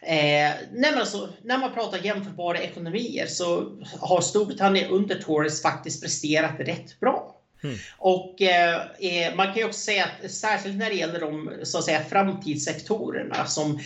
[0.01, 6.59] Eh, nej alltså, när man pratar jämförbara ekonomier så har Storbritannien under Tories faktiskt presterat
[6.59, 7.36] rätt bra.
[7.63, 7.75] Mm.
[7.97, 11.77] Och eh, eh, man kan ju också säga att särskilt när det gäller de så
[11.77, 13.79] att säga, framtidssektorerna som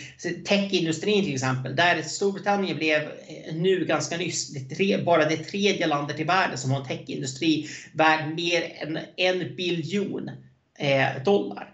[0.44, 5.86] techindustrin till exempel, där Storbritannien blev eh, nu ganska nyss det tre, bara det tredje
[5.86, 10.30] landet i världen som har en techindustri värd mer än en biljon
[10.78, 11.68] eh, dollar.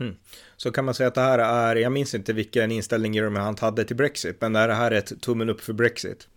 [0.00, 0.16] Mm.
[0.56, 3.60] Så kan man säga att det här är, jag minns inte vilken inställning Jeremy Hunt
[3.60, 6.28] hade till Brexit, men det här är ett tummen upp för Brexit.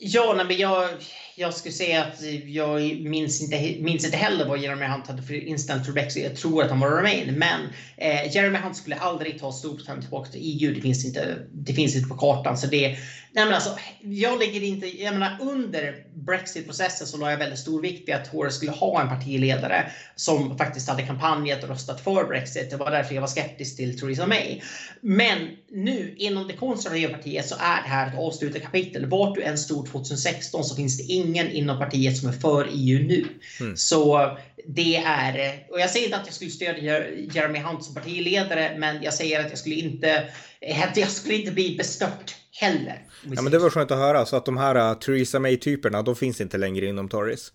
[0.00, 0.90] Ja, nej, men jag,
[1.36, 5.34] jag skulle säga att jag minns inte, minns inte heller vad Jeremy Hunt hade för
[5.34, 6.24] inställning till Brexit.
[6.24, 7.38] Jag tror att han var Remain.
[7.38, 7.60] Men
[7.96, 10.74] eh, Jeremy Hunt skulle aldrig ta Storbritannien tillbaka till EU.
[10.74, 12.56] Det finns inte, det finns inte på kartan.
[12.56, 12.88] Så det,
[13.30, 15.96] nej, men alltså, jag lägger inte, jag menar, under
[16.26, 20.58] Brexit-processen så la jag väldigt stor vikt vid att Tories skulle ha en partiledare som
[20.58, 22.70] faktiskt hade kampanjat och röstat för Brexit.
[22.70, 24.60] Det var därför jag var skeptisk till Theresa May.
[25.00, 29.06] Men nu inom det konservativa partiet så är det här ett avslutat kapitel.
[29.06, 32.98] Vart du än stod 2016 så finns det ingen inom partiet som är för EU
[33.08, 33.26] nu.
[33.60, 33.76] Mm.
[33.76, 34.36] Så
[34.66, 39.02] det är, och jag säger inte att jag skulle stödja Jeremy Hunt som partiledare, men
[39.02, 40.24] jag säger att jag skulle inte,
[40.94, 43.02] jag skulle inte bli bestört heller.
[43.22, 46.16] Ja, men det var skönt att höra, så att de här uh, Theresa May-typerna, de
[46.16, 47.52] finns inte längre inom Tories.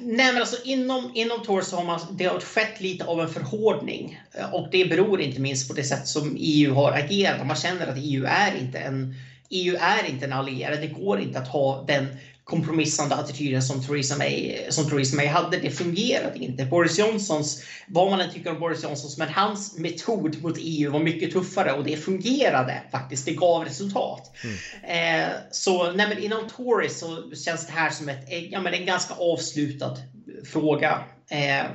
[0.00, 4.20] Nej men alltså inom, inom Tories har man, det har skett lite av en förhårdning.
[4.52, 7.46] Och det beror inte minst på det sätt som EU har agerat.
[7.46, 9.14] Man känner att EU är inte en
[9.50, 10.80] EU är inte en allierad.
[10.80, 12.06] Det går inte att ha den
[12.46, 15.56] kompromissande attityden som Theresa May, som Theresa May hade.
[15.56, 16.64] Det fungerade inte.
[16.64, 21.00] Boris Johnsons, vad man än tycker om Boris Johnsons, men hans metod mot EU var
[21.00, 23.26] mycket tuffare och det fungerade faktiskt.
[23.26, 24.32] Det gav resultat.
[24.44, 25.24] Mm.
[25.24, 28.86] Eh, så nej, men inom Tories så känns det här som ett, ja, men en
[28.86, 29.96] ganska avslutad
[30.44, 31.04] fråga.
[31.30, 31.66] Eh,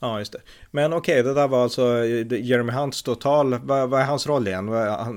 [0.00, 0.38] Ja, just det.
[0.76, 2.04] Men okej, okay, det där var alltså
[2.36, 4.68] Jeremy Hunts total, vad, vad är hans roll igen?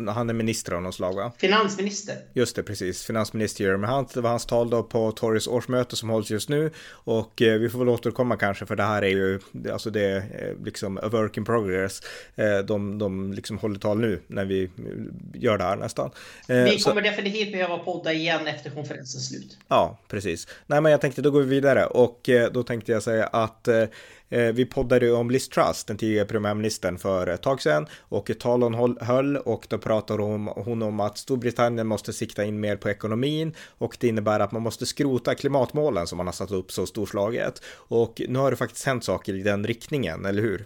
[0.07, 1.32] Han är minister av något slag va?
[1.38, 2.16] Finansminister.
[2.34, 3.05] Just det, precis.
[3.05, 6.72] Finansminister Jeremy Hunt, det var hans tal då på Tories årsmöte som hålls just nu.
[6.89, 9.39] Och eh, vi får väl återkomma kanske för det här är ju,
[9.72, 12.01] alltså det är liksom a work in progress.
[12.36, 14.70] Eh, de, de liksom håller tal nu när vi
[15.34, 16.12] gör det här nästan.
[16.47, 17.10] Eh, vi kommer så...
[17.10, 19.57] definitivt behöva podda igen efter konferensens slut.
[19.68, 20.47] Ja, precis.
[20.68, 23.68] Nej, men jag tänkte då går vi vidare och eh, då tänkte jag säga att
[23.68, 23.86] eh,
[24.32, 28.39] Eh, vi poddade om Liz Truss, den tidigare premiärministern, för ett tag sedan och ett
[28.39, 32.89] tal hon höll och då pratade hon om att Storbritannien måste sikta in mer på
[32.89, 36.86] ekonomin och det innebär att man måste skrota klimatmålen som man har satt upp så
[36.86, 37.62] storslaget.
[37.76, 40.66] Och nu har det faktiskt hänt saker i den riktningen, eller hur?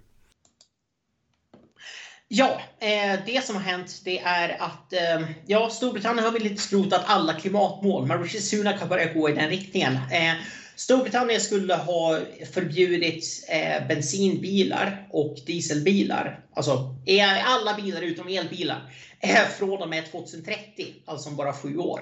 [2.27, 6.61] Ja, eh, det som har hänt det är att eh, ja, Storbritannien har väl inte
[6.61, 9.93] skrotat alla klimatmål, men Rishi Sunak har börjat gå i den riktningen.
[9.93, 10.33] Eh,
[10.75, 12.19] Storbritannien skulle ha
[12.53, 16.39] förbjudit eh, bensinbilar och dieselbilar.
[16.53, 18.93] Alltså e, alla bilar utom elbilar.
[19.19, 22.01] Eh, från och med 2030, alltså om bara sju år.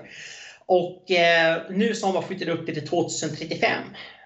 [0.65, 3.83] Och eh, nu så har man skjutit upp det till 2035.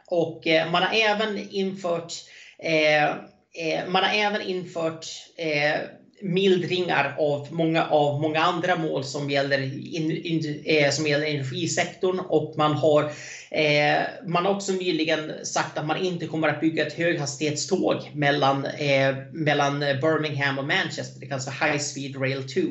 [0.07, 2.13] Och eh, man har även infört
[2.59, 5.05] eh, eh, man har även infört
[5.37, 5.79] eh,
[6.25, 9.61] mildringar av många, av många andra mål som gäller,
[9.95, 13.03] in, in, eh, som gäller energisektorn och man har,
[13.51, 18.65] eh, man har också nyligen sagt att man inte kommer att bygga ett höghastighetståg mellan,
[18.65, 21.19] eh, mellan Birmingham och Manchester.
[21.19, 22.61] Det kallas för High Speed Rail 2.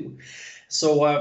[0.68, 1.18] Så,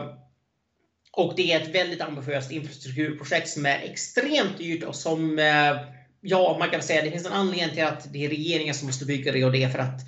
[1.11, 5.77] och det är ett väldigt ambitiöst infrastrukturprojekt som är extremt dyrt och som eh,
[6.25, 8.88] Ja, man kan säga att det finns en anledning till att det är regeringen som
[8.88, 9.99] måste bygga det och det är för att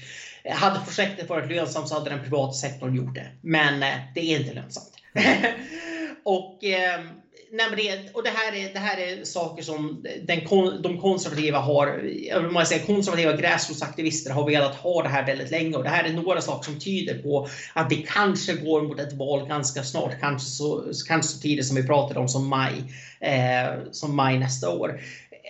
[0.46, 3.28] Eh, hade projektet varit lönsamt så hade den privata sektorn gjort det.
[3.42, 4.92] Men eh, det är inte lönsamt.
[6.24, 7.10] och, ehm,
[7.52, 10.40] nej det, och det, här är, det här är saker som den,
[10.82, 15.78] de konservativa har, man säger, konservativa gräsrotsaktivister har velat ha det här väldigt länge.
[15.78, 19.14] Och det här är några saker som tyder på att det kanske går mot ett
[19.14, 20.20] val ganska snart.
[20.20, 22.84] Kanske så, kanske så tidigt som vi pratade om som maj,
[23.20, 25.02] eh, som maj nästa år.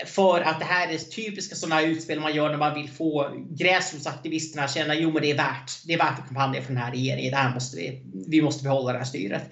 [0.05, 4.63] För att det här är typiska sådana utspel man gör när man vill få gräsrotsaktivisterna
[4.63, 7.31] att känna jo det är värt, det är värt att kampanja för den här regeringen.
[7.31, 9.49] Det här måste vi, vi måste behålla det här styret.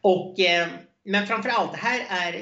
[0.00, 0.68] Och, eh,
[1.04, 2.34] men framför allt, det här är,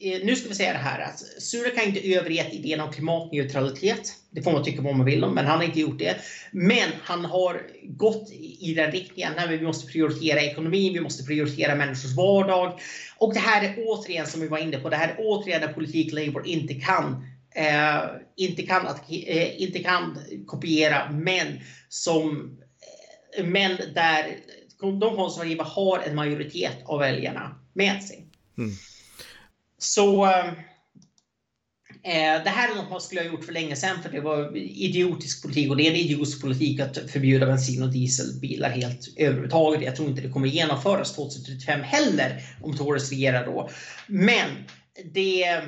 [0.00, 4.14] eh, nu ska vi säga det här, att Surak har inte övergett idén om klimatneutralitet.
[4.30, 6.16] Det får man tycka vad man vill om, men han har inte gjort det.
[6.50, 11.74] Men han har gått i den riktningen, när vi måste prioritera ekonomin, vi måste prioritera
[11.74, 12.80] människors vardag.
[13.18, 15.72] Och det här är återigen, som vi var inne på, det här är återigen där
[15.72, 18.04] politik Labour inte kan eh,
[18.36, 22.56] inte, kan att, eh, inte kan kopiera, men som
[23.36, 24.36] eh, men där
[24.80, 28.26] de konservativa har en majoritet av väljarna med sig.
[28.58, 28.70] Mm.
[29.78, 30.26] Så
[32.02, 34.56] eh, det här är något man skulle ha gjort för länge sedan för det var
[34.56, 39.82] idiotisk politik och det är en idiotisk politik att förbjuda bensin och dieselbilar helt överhuvudtaget.
[39.82, 43.70] Jag tror inte det kommer genomföras 2035 heller om Tories regerar då.
[44.06, 44.48] Men
[45.12, 45.62] det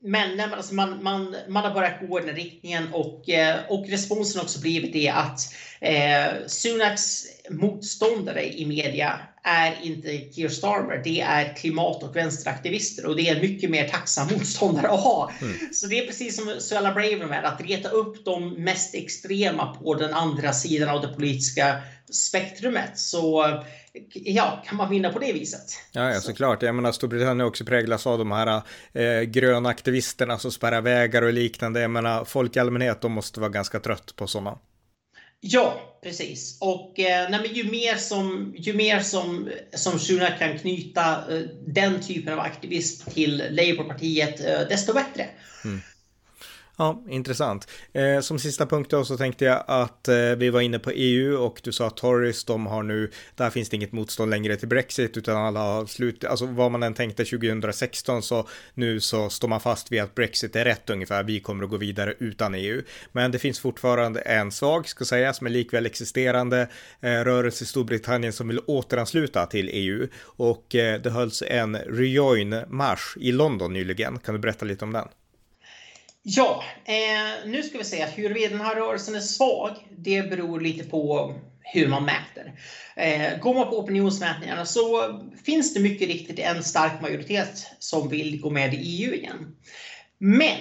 [0.00, 4.42] men alltså man, man, man har börjat gå i den riktningen och, eh, och responsen
[4.42, 5.40] också blivit det att
[5.80, 13.16] eh, Sunaks motståndare i media är inte Keir Starmer, det är klimat och vänsteraktivister och
[13.16, 15.30] det är mycket mer tacksam motståndare att ha.
[15.40, 15.54] Mm.
[15.72, 20.14] Så det är precis som Suella Braverman att reta upp de mest extrema på den
[20.14, 21.80] andra sidan av det politiska
[22.10, 22.98] spektrumet.
[22.98, 23.44] Så
[24.14, 25.78] ja, kan man vinna på det viset.
[25.92, 26.62] Ja, ja såklart.
[26.62, 31.32] Jag menar, Storbritannien också präglas av de här eh, gröna aktivisterna som spärrar vägar och
[31.32, 31.80] liknande.
[31.80, 34.58] Jag menar, folk i allmänhet, de måste vara ganska trött på sådana.
[35.40, 36.58] Ja, precis.
[36.60, 41.42] Och eh, nej, men ju mer som, ju mer som, som Sunak kan knyta eh,
[41.66, 45.26] den typen av aktivism till Labourpartiet, eh, desto bättre.
[45.64, 45.80] Mm.
[46.80, 47.68] Ja, intressant.
[47.92, 51.36] Eh, som sista punkt då så tänkte jag att eh, vi var inne på EU
[51.36, 54.68] och du sa att Tories, de har nu, där finns det inget motstånd längre till
[54.68, 59.48] Brexit utan alla har slut, alltså vad man än tänkte 2016 så nu så står
[59.48, 62.82] man fast vid att Brexit är rätt ungefär, vi kommer att gå vidare utan EU.
[63.12, 66.68] Men det finns fortfarande en svag, ska sägas, men likväl existerande
[67.00, 73.16] eh, rörelse i Storbritannien som vill återansluta till EU och eh, det hölls en rejoin-marsch
[73.20, 74.18] i London nyligen.
[74.18, 75.08] Kan du berätta lite om den?
[76.30, 80.60] Ja, eh, nu ska vi se att huruvida den här rörelsen är svag, det beror
[80.60, 82.52] lite på hur man mäter.
[82.96, 85.02] Eh, går man på opinionsmätningarna så
[85.44, 89.56] finns det mycket riktigt en stark majoritet som vill gå med i EU igen.
[90.18, 90.58] Men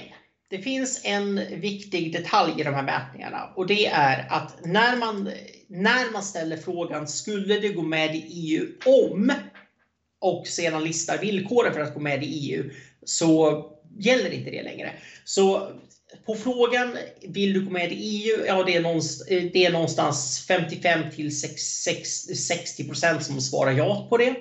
[0.49, 5.29] det finns en viktig detalj i de här mätningarna och det är att när man,
[5.67, 9.31] när man ställer frågan skulle det gå med i EU om
[10.21, 12.71] och sedan listar villkoren för att gå med i EU
[13.05, 14.93] så gäller inte det längre.
[15.25, 15.71] Så
[16.25, 18.45] på frågan, vill du gå med i EU?
[18.45, 21.41] Ja, det är någonstans, det är någonstans 55 till
[22.37, 24.35] 60 procent som svarar ja på det.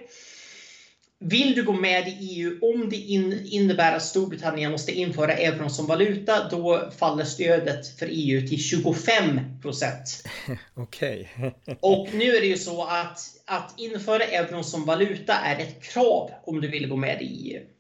[1.19, 5.71] Vill du gå med i EU om det in, innebär att Storbritannien måste införa euron
[5.71, 10.29] som valuta, då faller stödet för EU till 25 procent.
[10.75, 11.33] Okej.
[11.39, 11.75] Okay.
[11.81, 16.31] Och nu är det ju så att, att införa euron som valuta är ett krav
[16.45, 17.76] om du vill gå med i EU.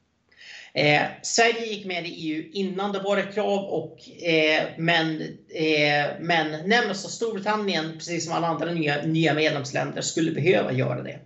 [0.77, 5.21] Eh, Sverige gick med i EU innan det var ett krav, och, eh, men,
[5.55, 11.03] eh, men nämligen så Storbritannien, precis som alla andra nya, nya medlemsländer, skulle behöva göra
[11.03, 11.19] det.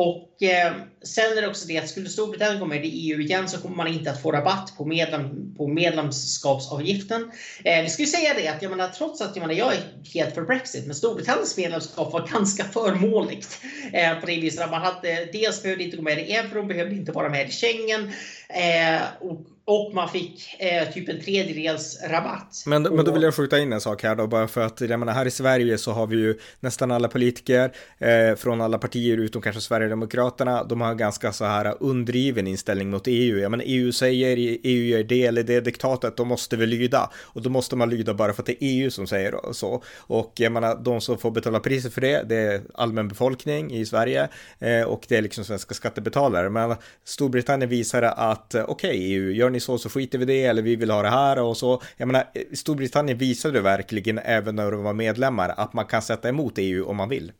[0.00, 0.72] Och eh,
[1.02, 3.76] sen är det också det att skulle Storbritannien gå med i EU igen så kommer
[3.76, 7.30] man inte att få rabatt på, medlem, på medlemskapsavgiften.
[7.64, 9.80] Eh, vi ska ju säga det att jag menar, trots att jag, menar, jag är
[10.14, 13.60] helt för Brexit, men Storbritanniens medlemskap var ganska förmånligt.
[13.92, 16.68] Eh, på det viset att man hade, eh, dels behövde inte gå med i euron,
[16.68, 18.12] behövde inte vara med i Schengen.
[18.48, 22.62] Eh, och och man fick eh, typ en tredjedels rabatt.
[22.66, 25.00] Men, men då vill jag skjuta in en sak här då, bara för att jag
[25.00, 29.18] menar, här i Sverige så har vi ju nästan alla politiker eh, från alla partier
[29.18, 30.64] utom kanske Sverigedemokraterna.
[30.64, 33.38] De har ganska så här undriven inställning mot EU.
[33.38, 37.10] Jag menar, EU säger, EU gör det eller det diktatet, då måste vi lyda.
[37.16, 39.82] Och då måste man lyda bara för att det är EU som säger så.
[39.96, 43.86] Och jag menar, de som får betala priset för det, det är allmän befolkning i
[43.86, 46.50] Sverige eh, och det är liksom svenska skattebetalare.
[46.50, 50.44] Men Storbritannien visar att okej, okay, EU, gör ni ni så så skiter vi det
[50.44, 51.82] eller vi vill ha det här och så.
[51.96, 56.28] Jag menar, eh, Storbritannien visade verkligen även när de var medlemmar att man kan sätta
[56.28, 57.32] emot EU om man vill.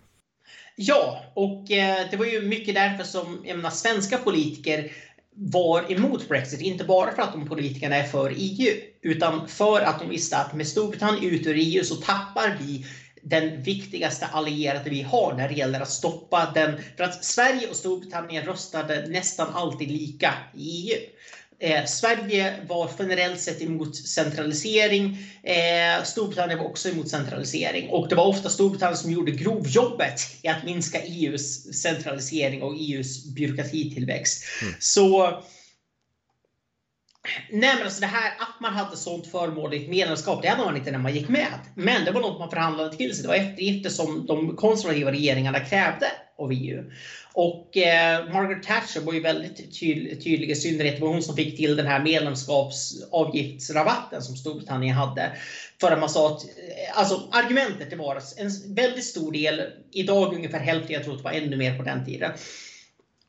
[0.76, 4.92] Ja, och eh, det var ju mycket därför som jag menar, svenska politiker
[5.34, 6.60] var emot Brexit.
[6.60, 10.54] Inte bara för att de politikerna är för EU, utan för att de visste att
[10.54, 12.84] med Storbritannien ut ur EU så tappar vi
[13.22, 16.78] den viktigaste allierade vi har när det gäller att stoppa den.
[16.96, 20.98] För att Sverige och Storbritannien röstade nästan alltid lika i EU.
[21.60, 25.18] Eh, Sverige var generellt sett emot centralisering.
[25.42, 27.88] Eh, Storbritannien var också emot centralisering.
[27.88, 33.34] Och det var ofta Storbritannien som gjorde grovjobbet i att minska EUs centralisering och EUs
[33.34, 34.44] byråkratitillväxt.
[34.62, 34.74] Mm.
[34.78, 35.42] Så
[37.50, 40.90] Nej men alltså det här att man hade sånt förmånligt medlemskap, det hade man inte
[40.90, 41.58] när man gick med.
[41.74, 43.22] Men det var något man förhandlade till sig.
[43.22, 46.06] Det var eftergifter som de konservativa regeringarna krävde
[46.38, 46.84] av EU.
[47.32, 50.96] Och eh, Margaret Thatcher var ju väldigt tydlig, tydlig i synnerhet.
[50.96, 55.32] Det var hon som fick till den här medlemskapsavgiftsrabatten som Storbritannien hade.
[55.80, 56.44] För att man sa att,
[56.92, 61.22] alltså argumentet det var att en väldigt stor del, idag ungefär hälften, jag tror det
[61.22, 62.32] var ännu mer på den tiden.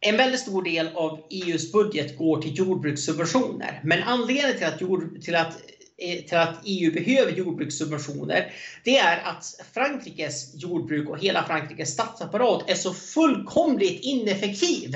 [0.02, 3.80] En väldigt stor del av EUs budget går till jordbrukssubventioner.
[3.84, 5.58] Men anledningen till att, jord, till att
[6.02, 12.70] Eh, till att EU behöver jordbrukssubventioner, det är att Frankrikes jordbruk och hela Frankrikes statsapparat
[12.70, 14.96] är så fullkomligt ineffektiv.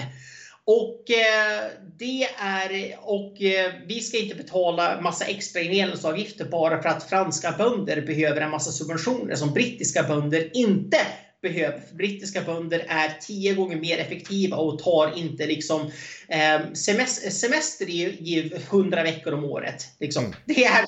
[0.66, 1.64] Och, eh,
[1.98, 7.52] det är, och eh, vi ska inte betala massa extra medlemsavgifter bara för att franska
[7.58, 10.98] bönder behöver en massa subventioner som brittiska bönder inte
[11.44, 11.82] behöver.
[11.94, 15.92] Brittiska bönder är tio gånger mer effektiva och tar inte liksom
[16.28, 19.88] eh, semester, semester i, hundra veckor om året.
[20.00, 20.26] Liksom.
[20.26, 20.38] Mm.
[20.46, 20.86] Det är,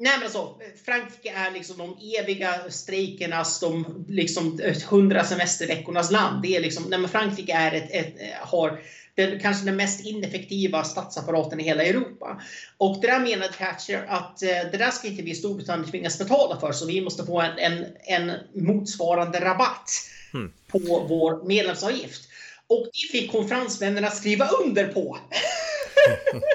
[0.00, 4.60] Nej men alltså, Frankrike är liksom de eviga strejkernas, de liksom
[4.90, 6.42] hundra semesterveckornas land.
[6.42, 8.80] Det är liksom, nej Frankrike är ett, ett, har
[9.18, 12.42] den, kanske den mest ineffektiva statsapparaten i hela Europa.
[12.78, 16.18] Och det där menade Thatcher att eh, det där ska inte vi i Storbritannien tvingas
[16.18, 19.90] betala för, så vi måste få en, en, en motsvarande rabatt
[20.34, 20.52] mm.
[20.66, 22.28] på vår medlemsavgift.
[22.66, 25.18] Och det fick konferensvännerna skriva under på.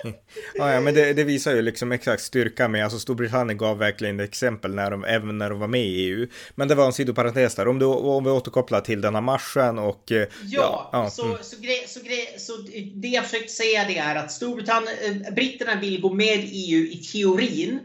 [0.56, 4.20] ja, ja, men det, det, visar ju liksom exakt styrka med, alltså Storbritannien gav verkligen
[4.20, 6.28] exempel när de, även när de var med i EU.
[6.56, 10.12] Men det var en sidoparentes där, om, du, om vi återkopplar till denna marschen och...
[10.12, 11.38] Eh, ja, ja så, mm.
[11.42, 12.54] så, grej, så, grej, så
[12.94, 16.86] det jag försökt säga det är att Storbritannien, eh, britterna vill gå med i EU
[16.86, 17.80] i teorin.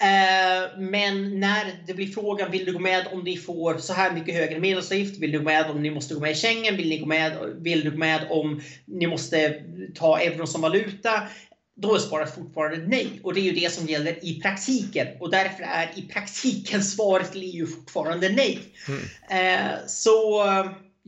[0.00, 4.12] Eh, men när det blir frågan, vill du gå med om ni får så här
[4.12, 5.18] mycket högre medlemsavgift?
[5.18, 6.76] Vill du gå med om ni måste gå med i Schengen?
[6.76, 9.62] Vill, ni gå med, vill du gå med om ni måste
[9.94, 11.22] ta euron som valuta?
[11.76, 13.20] Då är svaret fortfarande nej.
[13.22, 15.06] Och det är ju det som gäller i praktiken.
[15.20, 18.58] Och därför är i praktiken svaret till EU fortfarande nej.
[18.88, 19.02] Mm.
[19.30, 20.44] Eh, så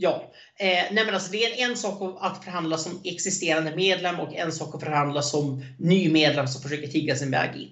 [0.00, 4.34] ja, eh, nej men alltså det är en sak att förhandla som existerande medlem och
[4.34, 7.70] en sak att förhandla som ny medlem som försöker tigga sin väg in.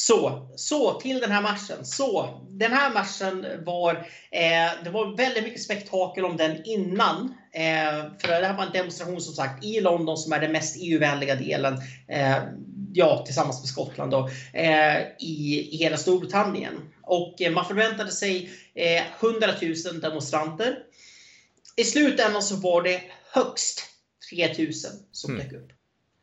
[0.00, 1.84] Så, så till den här matchen.
[1.84, 3.94] Så, den här matchen var,
[4.30, 7.34] eh, det var väldigt mycket spektakel om den innan.
[7.52, 10.76] Eh, för det här var en demonstration som sagt i London som är den mest
[10.78, 11.74] EU-vänliga delen.
[12.08, 12.38] Eh,
[12.92, 16.74] ja, tillsammans med Skottland då, eh, i, i hela Storbritannien.
[17.02, 18.50] Och eh, man förväntade sig
[19.20, 20.78] 100 eh, 000 demonstranter.
[21.76, 23.82] I slutändan så var det högst
[24.30, 25.48] 3000 som mm.
[25.48, 25.70] dök upp.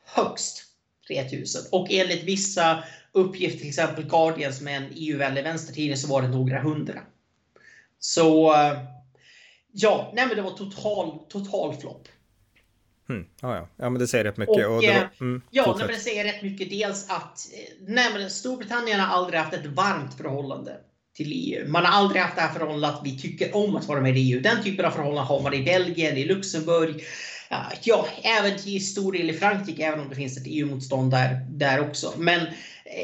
[0.05, 0.74] Högst
[1.07, 1.61] 3000.
[1.71, 6.27] Och enligt vissa uppgift, till exempel Guardian som är en EU-vänlig vänstertidning, så var det
[6.27, 7.01] några hundra.
[7.99, 8.79] Så eh,
[9.71, 12.07] ja, nej men det var total, total flopp.
[13.09, 13.67] Mm, ja, ja.
[13.77, 14.65] ja, men det säger rätt mycket.
[14.65, 16.69] Och, och var, eh, mm, ja, nej, men det säger rätt mycket.
[16.69, 20.77] Dels att eh, nej, men Storbritannien har aldrig haft ett varmt förhållande
[21.15, 21.67] till EU.
[21.67, 24.31] Man har aldrig haft det här förhållandet att vi tycker om att vara med i
[24.31, 24.41] EU.
[24.41, 27.03] Den typen av förhållanden har man i Belgien, i Luxemburg,
[27.83, 31.89] ja, även till stor del i Frankrike, även om det finns ett EU-motstånd där, där
[31.89, 32.13] också.
[32.17, 32.47] Men, eh,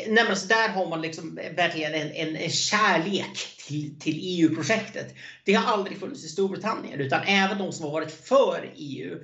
[0.07, 3.37] nej, alltså, där har man liksom eh, verkligen en, en, en kärlek
[3.67, 5.15] till, till EU-projektet.
[5.43, 9.19] Det har aldrig funnits i Storbritannien, utan även de som har varit för EU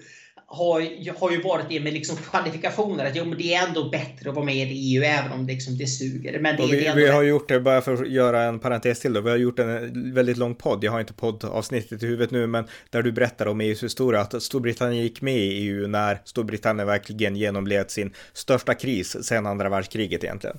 [0.50, 3.06] har, har ju varit det med liksom kvalifikationer.
[3.06, 5.54] Att jo, men det är ändå bättre att vara med i EU även om det,
[5.54, 6.40] liksom, det suger.
[6.40, 9.14] Men det, vi, det vi har gjort det, bara för att göra en parentes till
[9.14, 9.22] då.
[9.22, 10.84] Vi har gjort en väldigt lång podd.
[10.84, 14.22] Jag har inte poddavsnittet i huvudet nu, men där du berättar om EUs historia.
[14.22, 19.70] Att Storbritannien gick med i EU när Storbritannien verkligen genomled sin största kris sedan andra
[19.70, 20.58] världskriget egentligen.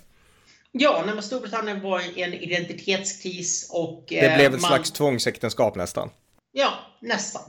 [0.72, 4.04] Ja, när Storbritannien var en identitetskris och...
[4.08, 4.60] Det blev ett man...
[4.60, 6.10] slags tvångsäktenskap nästan.
[6.52, 6.70] Ja,
[7.00, 7.42] nästan.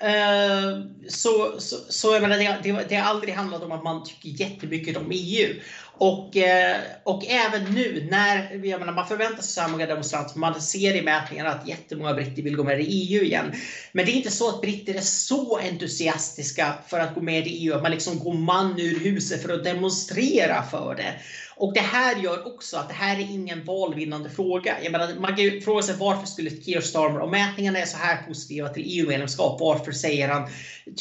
[0.00, 4.28] Eh, så, så, så jag menar, det, det, har aldrig handlat om att man tycker
[4.28, 5.60] jättemycket om EU.
[5.98, 10.38] Och, eh, och även nu när jag menar, man förväntar sig så här många demonstranter,
[10.38, 13.52] man ser i mätningarna att jättemånga britter vill gå med i EU igen.
[13.92, 17.50] Men det är inte så att britter är så entusiastiska för att gå med i
[17.50, 21.14] EU att man liksom går man ur huset för att demonstrera för det.
[21.58, 24.76] Och det här gör också att det här är ingen valvinnande fråga.
[24.82, 28.16] Jag menar, man kan fråga sig varför skulle Keir Starmer, om mätningarna är så här
[28.16, 30.48] positiva till EU-medlemskap, varför säger han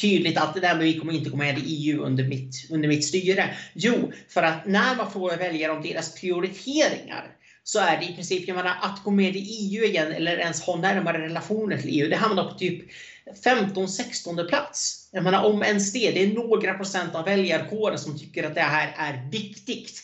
[0.01, 2.87] tydligt att det där med vi kommer inte gå med i EU under mitt, under
[2.89, 3.53] mitt styre?
[3.73, 7.31] Jo, för att när man frågar väljare om deras prioriteringar
[7.63, 10.61] så är det i princip, jag menar, att gå med i EU igen eller ens
[10.61, 12.89] ha närmare relationer till EU, det hamnar på typ
[13.45, 15.09] 15-16 plats.
[15.11, 18.61] Jag menar om ens det, det är några procent av väljarkåren som tycker att det
[18.61, 20.03] här är viktigt.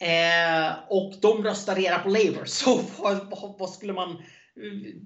[0.00, 2.44] Eh, och de röstar reda på Labour.
[2.46, 4.22] Så vad, vad, skulle man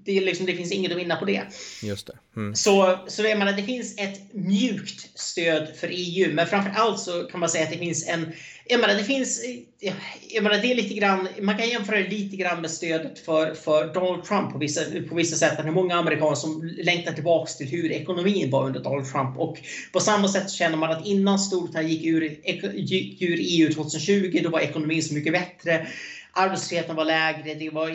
[0.05, 1.43] det, liksom, det finns inget att vinna på det.
[1.83, 2.13] Just det.
[2.37, 2.55] Mm.
[2.55, 7.23] Så, så jag menar, det finns ett mjukt stöd för EU, men framför allt så
[7.23, 8.33] kan man säga att det finns en...
[8.67, 9.43] Jag menar, det finns...
[10.29, 13.55] Jag menar, det är lite grann, man kan jämföra det lite grann med stödet för,
[13.55, 15.57] för Donald Trump på vissa, på vissa sätt.
[15.57, 19.39] Det är många amerikaner som längtar tillbaks till hur ekonomin var under Donald Trump.
[19.39, 19.59] Och
[19.93, 22.39] på samma sätt känner man att innan Storbritannien gick ur,
[22.75, 25.87] gick ur EU 2020, då var ekonomin så mycket bättre
[26.35, 27.89] arbetslösheten var lägre, det var,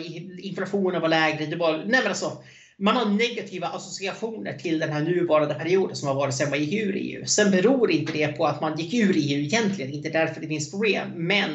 [0.44, 1.46] inflationen var lägre.
[1.46, 2.42] Det var, nej men alltså,
[2.80, 6.72] man har negativa associationer till den här nuvarande perioden som har varit sedan man gick
[6.72, 7.26] ur EU.
[7.26, 10.70] Sen beror inte det på att man gick ur EU egentligen, inte därför det finns
[10.70, 11.08] problem.
[11.14, 11.50] Men,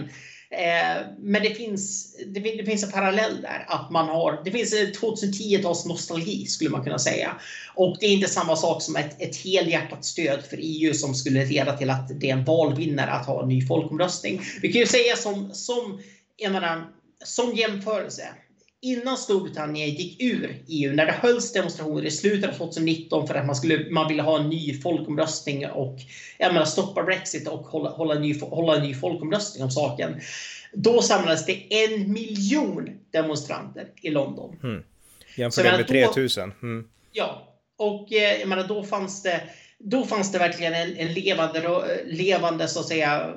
[0.50, 3.66] eh, men det, finns, det, det, finns en parallell där.
[3.68, 7.40] Att man har, det finns 2010-tals nostalgi skulle man kunna säga.
[7.76, 11.46] Och det är inte samma sak som ett, ett helhjärtat stöd för EU som skulle
[11.46, 14.42] leda till att det är en valvinnare att ha en ny folkomröstning.
[14.62, 16.00] Vi kan ju säga som, som
[16.38, 16.88] jag menar,
[17.24, 18.28] som jämförelse.
[18.82, 23.46] Innan Storbritannien gick ur EU, när det hölls demonstrationer i slutet av 2019 för att
[23.46, 25.98] man, skulle, man ville ha en ny folkomröstning och
[26.38, 30.22] jag menar, stoppa Brexit och hålla, hålla, en ny, hålla en ny folkomröstning om saken.
[30.74, 34.60] Då samlades det en miljon demonstranter i London.
[34.64, 34.84] Mm.
[35.36, 36.54] Jämför det med 3000.
[36.62, 36.88] Mm.
[37.12, 39.42] Ja, och eh, jag menar, då fanns det
[39.84, 43.34] då fanns det verkligen en, en levande, levande så att säga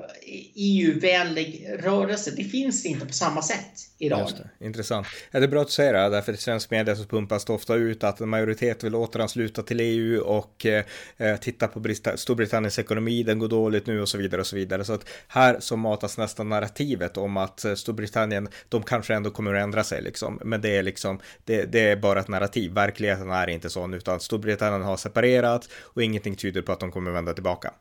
[0.55, 2.30] EU-vänlig rörelse.
[2.36, 4.20] Det finns inte på samma sätt idag.
[4.20, 4.66] Just det.
[4.66, 5.07] Intressant.
[5.30, 7.53] Ja, det är bra att du säger det, därför i svensk media så pumpas det
[7.53, 12.78] ofta ut att en majoritet vill återansluta till EU och eh, titta på Brista Storbritanniens
[12.78, 14.84] ekonomi, den går dåligt nu och så vidare och så vidare.
[14.84, 19.55] Så att här så matas nästan narrativet om att eh, Storbritannien, de kanske ändå kommer
[19.55, 20.41] att ändra sig liksom.
[20.45, 22.72] Men det är liksom, det, det är bara ett narrativ.
[22.72, 27.10] Verkligheten är inte sån, utan Storbritannien har separerat och ingenting tyder på att de kommer
[27.10, 27.72] vända tillbaka.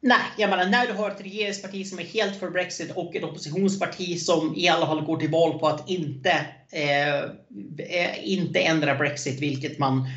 [0.00, 3.24] Nej, jag menar när du har ett regeringsparti som är helt för Brexit och ett
[3.24, 8.94] oppositionsparti som i alla fall går till val på att inte, eh, eh inte ändra
[8.94, 10.08] Brexit, vilket man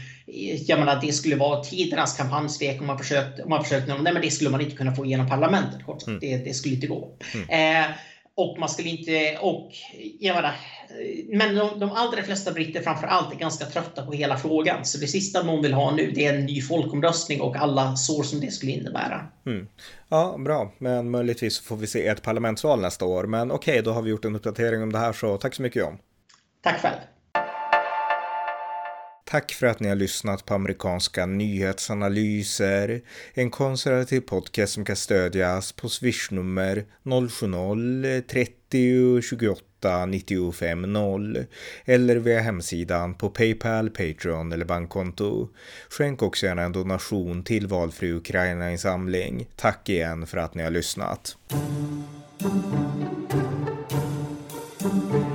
[0.68, 4.22] jag menar, det skulle vara tidernas kampanjsvek om man försökte, om man försökte, nej men
[4.22, 5.86] det skulle man inte kunna få igenom parlamentet.
[5.86, 6.20] Kort mm.
[6.20, 7.18] det, det skulle inte gå.
[7.34, 7.86] Mm.
[7.86, 7.92] Eh,
[8.36, 9.72] och man skulle inte, och
[10.20, 10.54] jag menar,
[11.28, 14.86] men de, de allra flesta britter framför allt är ganska trötta på hela frågan.
[14.86, 18.24] Så det sista de vill ha nu det är en ny folkomröstning och alla sår
[18.24, 19.28] som det skulle innebära.
[19.46, 19.68] Mm.
[20.10, 20.72] Ja, bra.
[20.78, 23.24] Men möjligtvis får vi se ett parlamentsval nästa år.
[23.24, 25.62] Men okej, okay, då har vi gjort en uppdatering om det här så tack så
[25.62, 25.98] mycket John.
[26.62, 27.00] Tack själv.
[29.32, 33.02] Tack för att ni har lyssnat på amerikanska nyhetsanalyser.
[33.34, 41.46] En konservativ podcast som kan stödjas på swishnummer 070-30 28 95 0
[41.86, 45.50] eller via hemsidan på Paypal, Patreon eller bankkonto.
[45.90, 49.48] Skänk också gärna en donation till valfri Ukraina-insamling.
[49.56, 51.38] Tack igen för att ni har lyssnat.
[54.80, 55.31] thank you